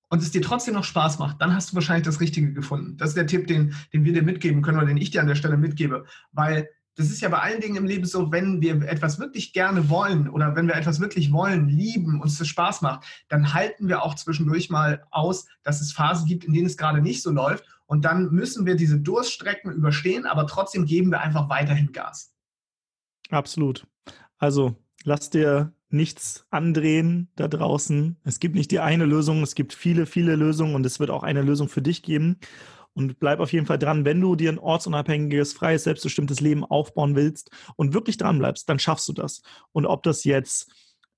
und 0.10 0.22
es 0.22 0.32
dir 0.32 0.42
trotzdem 0.42 0.74
noch 0.74 0.84
Spaß 0.84 1.20
macht, 1.20 1.42
dann 1.42 1.54
hast 1.54 1.72
du 1.72 1.76
wahrscheinlich 1.76 2.06
das 2.06 2.22
Richtige 2.22 2.54
gefunden. 2.54 2.98
Das 2.98 3.10
ist 3.10 3.18
der 3.18 3.28
Tipp, 3.28 3.48
den, 3.48 3.76
den 3.94 4.06
wir 4.06 4.14
dir 4.14 4.24
mitgeben 4.24 4.62
können 4.62 4.78
oder 4.78 4.88
den 4.88 4.98
ich 4.98 5.12
dir 5.12 5.22
an 5.22 5.28
der 5.28 5.36
Stelle 5.36 5.58
mitgebe. 5.58 6.06
Weil 6.32 6.70
das 6.98 7.12
ist 7.12 7.22
ja 7.22 7.30
bei 7.30 7.38
allen 7.38 7.62
Dingen 7.62 7.76
im 7.76 7.86
Leben 7.86 8.06
so, 8.06 8.32
wenn 8.32 8.60
wir 8.60 8.82
etwas 8.82 9.20
wirklich 9.20 9.54
gerne 9.54 9.88
wollen 9.88 10.28
oder 10.28 10.56
wenn 10.56 10.68
wir 10.68 10.76
etwas 10.76 11.00
wirklich 11.00 11.32
wollen, 11.32 11.70
lieben, 11.70 12.20
uns 12.20 12.40
das 12.40 12.48
Spaß 12.48 12.82
macht, 12.82 13.06
dann 13.30 13.54
halten 13.54 13.88
wir 13.88 14.02
auch 14.02 14.16
zwischendurch 14.16 14.72
mal 14.72 15.06
aus, 15.12 15.46
dass 15.62 15.80
es 15.80 15.94
Phasen 15.94 16.28
gibt, 16.28 16.44
in 16.44 16.54
denen 16.54 16.66
es 16.66 16.76
gerade 16.76 17.00
nicht 17.00 17.22
so 17.22 17.32
läuft. 17.32 17.66
Und 17.86 18.04
dann 18.04 18.32
müssen 18.32 18.66
wir 18.66 18.76
diese 18.76 19.00
Durststrecken 19.00 19.72
überstehen, 19.72 20.26
aber 20.26 20.48
trotzdem 20.48 20.86
geben 20.86 21.12
wir 21.12 21.22
einfach 21.22 21.50
weiterhin 21.50 21.92
Gas. 21.92 22.34
Absolut. 23.30 23.86
Also 24.40 24.76
lass 25.04 25.30
dir 25.30 25.74
nichts 25.90 26.46
andrehen 26.50 27.30
da 27.36 27.48
draußen. 27.48 28.18
Es 28.24 28.40
gibt 28.40 28.56
nicht 28.56 28.72
die 28.72 28.80
eine 28.80 29.06
Lösung, 29.06 29.44
es 29.44 29.54
gibt 29.54 29.74
viele, 29.74 30.08
viele 30.08 30.36
Lösungen 30.36 30.74
und 30.74 30.86
es 30.86 31.00
wird 31.00 31.12
auch 31.12 31.24
eine 31.24 31.44
Lösung 31.44 31.70
für 31.70 31.84
dich 31.84 32.02
geben. 32.02 32.40
Und 32.98 33.20
bleib 33.20 33.40
auf 33.40 33.54
jeden 33.54 33.68
Fall 33.68 33.78
dran, 33.78 34.06
wenn 34.06 34.20
du 34.20 34.36
dir 34.36 34.52
ein 34.52 34.58
ortsunabhängiges, 34.58 35.54
freies, 35.54 35.84
selbstbestimmtes 35.84 36.40
Leben 36.40 36.66
aufbauen 36.66 37.16
willst 37.16 37.52
und 37.76 37.94
wirklich 37.94 38.18
dran 38.18 38.40
bleibst, 38.40 38.68
dann 38.70 38.80
schaffst 38.80 39.08
du 39.08 39.14
das. 39.14 39.44
Und 39.72 39.86
ob 39.86 40.02
das 40.02 40.24
jetzt 40.24 40.72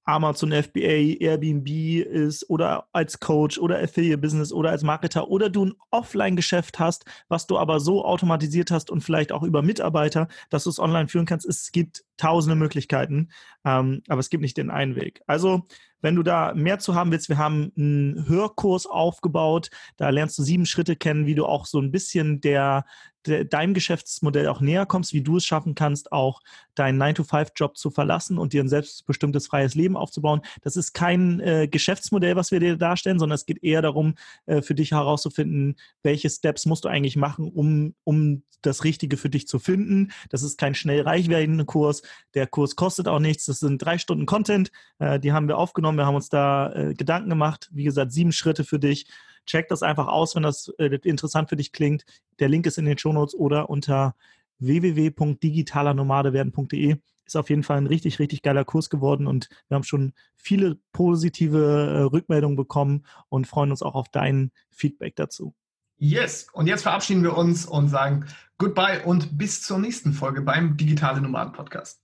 Amazon 0.03 0.51
FBA, 0.51 1.19
Airbnb 1.19 1.69
ist 2.05 2.49
oder 2.49 2.87
als 2.91 3.21
Coach 3.21 3.59
oder 3.59 3.79
Affiliate 3.79 4.17
Business 4.17 4.51
oder 4.51 4.71
als 4.71 4.83
Marketer 4.83 5.29
oder 5.29 5.49
du 5.49 5.67
ein 5.67 5.73
Offline-Geschäft 5.91 6.79
hast, 6.79 7.05
was 7.29 7.47
du 7.47 7.57
aber 7.57 7.79
so 7.79 8.03
automatisiert 8.03 8.71
hast 8.71 8.89
und 8.89 9.01
vielleicht 9.01 9.31
auch 9.31 9.43
über 9.43 9.61
Mitarbeiter, 9.61 10.27
dass 10.49 10.65
du 10.65 10.71
es 10.71 10.79
online 10.79 11.07
führen 11.07 11.25
kannst. 11.25 11.45
Es 11.45 11.71
gibt 11.71 12.03
tausende 12.17 12.55
Möglichkeiten, 12.55 13.29
ähm, 13.63 14.01
aber 14.09 14.19
es 14.19 14.29
gibt 14.29 14.41
nicht 14.41 14.57
den 14.57 14.69
einen 14.69 14.95
Weg. 14.95 15.21
Also 15.27 15.67
wenn 16.01 16.15
du 16.15 16.23
da 16.23 16.53
mehr 16.53 16.79
zu 16.79 16.95
haben 16.95 17.11
willst, 17.11 17.29
wir 17.29 17.37
haben 17.37 17.71
einen 17.77 18.27
Hörkurs 18.27 18.85
aufgebaut. 18.85 19.69
Da 19.97 20.09
lernst 20.09 20.37
du 20.37 20.43
sieben 20.43 20.65
Schritte 20.65 20.95
kennen, 20.95 21.25
wie 21.25 21.35
du 21.35 21.45
auch 21.45 21.65
so 21.65 21.79
ein 21.79 21.91
bisschen 21.91 22.41
der, 22.41 22.85
der 23.25 23.45
deinem 23.45 23.73
Geschäftsmodell 23.73 24.47
auch 24.47 24.61
näher 24.61 24.85
kommst, 24.85 25.13
wie 25.13 25.21
du 25.21 25.37
es 25.37 25.45
schaffen 25.45 25.75
kannst, 25.75 26.11
auch 26.11 26.41
deinen 26.75 27.01
9-to-5-Job 27.01 27.77
zu 27.77 27.91
verlassen 27.91 28.37
und 28.37 28.53
dir 28.53 28.63
ein 28.63 28.69
selbstbestimmtes 28.69 29.47
freies 29.47 29.75
Leben 29.75 29.97
aufzubauen. 29.97 30.41
Das 30.61 30.75
ist 30.75 30.93
kein 30.93 31.39
äh, 31.39 31.67
Geschäftsmodell, 31.67 32.35
was 32.35 32.51
wir 32.51 32.59
dir 32.59 32.77
darstellen, 32.77 33.19
sondern 33.19 33.35
es 33.35 33.45
geht 33.45 33.63
eher 33.63 33.81
darum, 33.81 34.15
äh, 34.45 34.61
für 34.61 34.75
dich 34.75 34.91
herauszufinden, 34.91 35.75
welche 36.03 36.29
Steps 36.29 36.65
musst 36.65 36.85
du 36.85 36.89
eigentlich 36.89 37.17
machen, 37.17 37.49
um, 37.51 37.95
um 38.03 38.43
das 38.61 38.83
Richtige 38.83 39.17
für 39.17 39.29
dich 39.29 39.47
zu 39.47 39.59
finden. 39.59 40.11
Das 40.29 40.43
ist 40.43 40.57
kein 40.57 40.75
schnell 40.75 41.01
reich 41.01 41.29
werdender 41.29 41.65
Kurs. 41.65 42.01
Der 42.33 42.47
Kurs 42.47 42.75
kostet 42.75 43.07
auch 43.07 43.19
nichts. 43.19 43.45
Das 43.45 43.59
sind 43.59 43.79
drei 43.79 43.97
Stunden 43.97 44.25
Content. 44.25 44.71
Äh, 44.99 45.19
die 45.19 45.31
haben 45.31 45.47
wir 45.47 45.57
aufgenommen. 45.57 45.97
Wir 45.97 46.05
haben 46.05 46.15
uns 46.15 46.29
da 46.29 46.71
äh, 46.73 46.93
Gedanken 46.93 47.29
gemacht. 47.29 47.69
Wie 47.71 47.83
gesagt, 47.83 48.11
sieben 48.11 48.31
Schritte 48.31 48.63
für 48.63 48.79
dich. 48.79 49.07
Check 49.45 49.67
das 49.67 49.83
einfach 49.83 50.07
aus, 50.07 50.35
wenn 50.35 50.43
das 50.43 50.69
äh, 50.77 50.99
interessant 51.03 51.49
für 51.49 51.55
dich 51.55 51.71
klingt. 51.71 52.05
Der 52.39 52.49
Link 52.49 52.65
ist 52.65 52.77
in 52.77 52.85
den 52.85 52.97
Shownotes 52.97 53.35
oder 53.35 53.69
unter 53.69 54.15
www.digitalernomadewerden.de 54.59 56.97
ist 57.25 57.35
auf 57.35 57.49
jeden 57.49 57.63
Fall 57.63 57.77
ein 57.77 57.87
richtig, 57.87 58.19
richtig 58.19 58.41
geiler 58.41 58.65
Kurs 58.65 58.89
geworden 58.89 59.27
und 59.27 59.49
wir 59.67 59.75
haben 59.75 59.83
schon 59.83 60.13
viele 60.35 60.79
positive 60.91 61.59
äh, 61.59 62.01
Rückmeldungen 62.01 62.57
bekommen 62.57 63.05
und 63.29 63.47
freuen 63.47 63.71
uns 63.71 63.81
auch 63.83 63.95
auf 63.95 64.09
dein 64.09 64.51
Feedback 64.71 65.15
dazu. 65.15 65.55
Yes, 65.97 66.47
und 66.53 66.67
jetzt 66.67 66.83
verabschieden 66.83 67.23
wir 67.23 67.37
uns 67.37 67.65
und 67.65 67.89
sagen 67.89 68.25
Goodbye 68.57 69.03
und 69.05 69.37
bis 69.37 69.61
zur 69.61 69.79
nächsten 69.79 70.13
Folge 70.13 70.41
beim 70.41 70.77
Digitale 70.77 71.21
Nomaden 71.21 71.53
Podcast. 71.53 72.01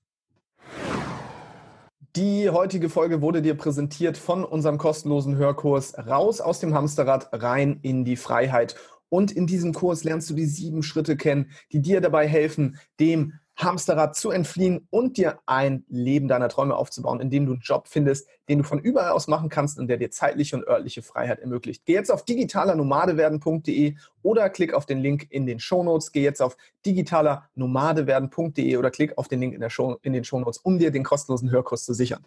Die 2.15 2.49
heutige 2.49 2.88
Folge 2.88 3.21
wurde 3.21 3.41
dir 3.41 3.56
präsentiert 3.56 4.17
von 4.17 4.45
unserem 4.45 4.78
kostenlosen 4.78 5.36
Hörkurs 5.36 5.97
Raus 5.97 6.39
aus 6.39 6.62
dem 6.62 6.73
Hamsterrad, 6.73 7.28
rein 7.34 7.80
in 7.82 8.06
die 8.06 8.15
Freiheit. 8.15 8.78
Und 9.10 9.34
in 9.34 9.47
diesem 9.47 9.73
Kurs 9.73 10.06
lernst 10.06 10.30
du 10.30 10.34
die 10.34 10.45
sieben 10.45 10.82
Schritte 10.82 11.17
kennen, 11.17 11.51
die 11.73 11.82
dir 11.82 11.99
dabei 11.99 12.25
helfen, 12.25 12.80
dem 13.01 13.34
Hamsterrad 13.57 14.15
zu 14.15 14.31
entfliehen 14.31 14.87
und 14.89 15.17
dir 15.17 15.39
ein 15.45 15.85
Leben 15.87 16.27
deiner 16.27 16.49
Träume 16.49 16.75
aufzubauen, 16.75 17.21
in 17.21 17.29
dem 17.29 17.45
du 17.45 17.53
einen 17.53 17.61
Job 17.61 17.87
findest, 17.87 18.27
den 18.49 18.59
du 18.59 18.63
von 18.63 18.79
überall 18.79 19.11
aus 19.11 19.27
machen 19.27 19.49
kannst 19.49 19.79
und 19.79 19.87
der 19.87 19.97
dir 19.97 20.11
zeitliche 20.11 20.55
und 20.57 20.67
örtliche 20.67 21.01
Freiheit 21.01 21.39
ermöglicht. 21.39 21.83
Geh 21.85 21.93
jetzt 21.93 22.11
auf 22.11 22.25
digitalernomadewerden.de 22.25 23.95
oder 24.23 24.49
klick 24.49 24.73
auf 24.73 24.85
den 24.85 24.99
Link 24.99 25.27
in 25.29 25.45
den 25.45 25.59
Shownotes. 25.59 26.11
Geh 26.11 26.23
jetzt 26.23 26.41
auf 26.41 26.57
digitalernomadewerden.de 26.85 28.77
oder 28.77 28.91
klick 28.91 29.17
auf 29.17 29.27
den 29.27 29.39
Link 29.39 29.53
in, 29.53 29.61
der 29.61 29.69
Show, 29.69 29.97
in 30.01 30.13
den 30.13 30.23
Shownotes, 30.23 30.57
um 30.59 30.77
dir 30.77 30.91
den 30.91 31.03
kostenlosen 31.03 31.49
Hörkurs 31.51 31.85
zu 31.85 31.93
sichern. 31.93 32.25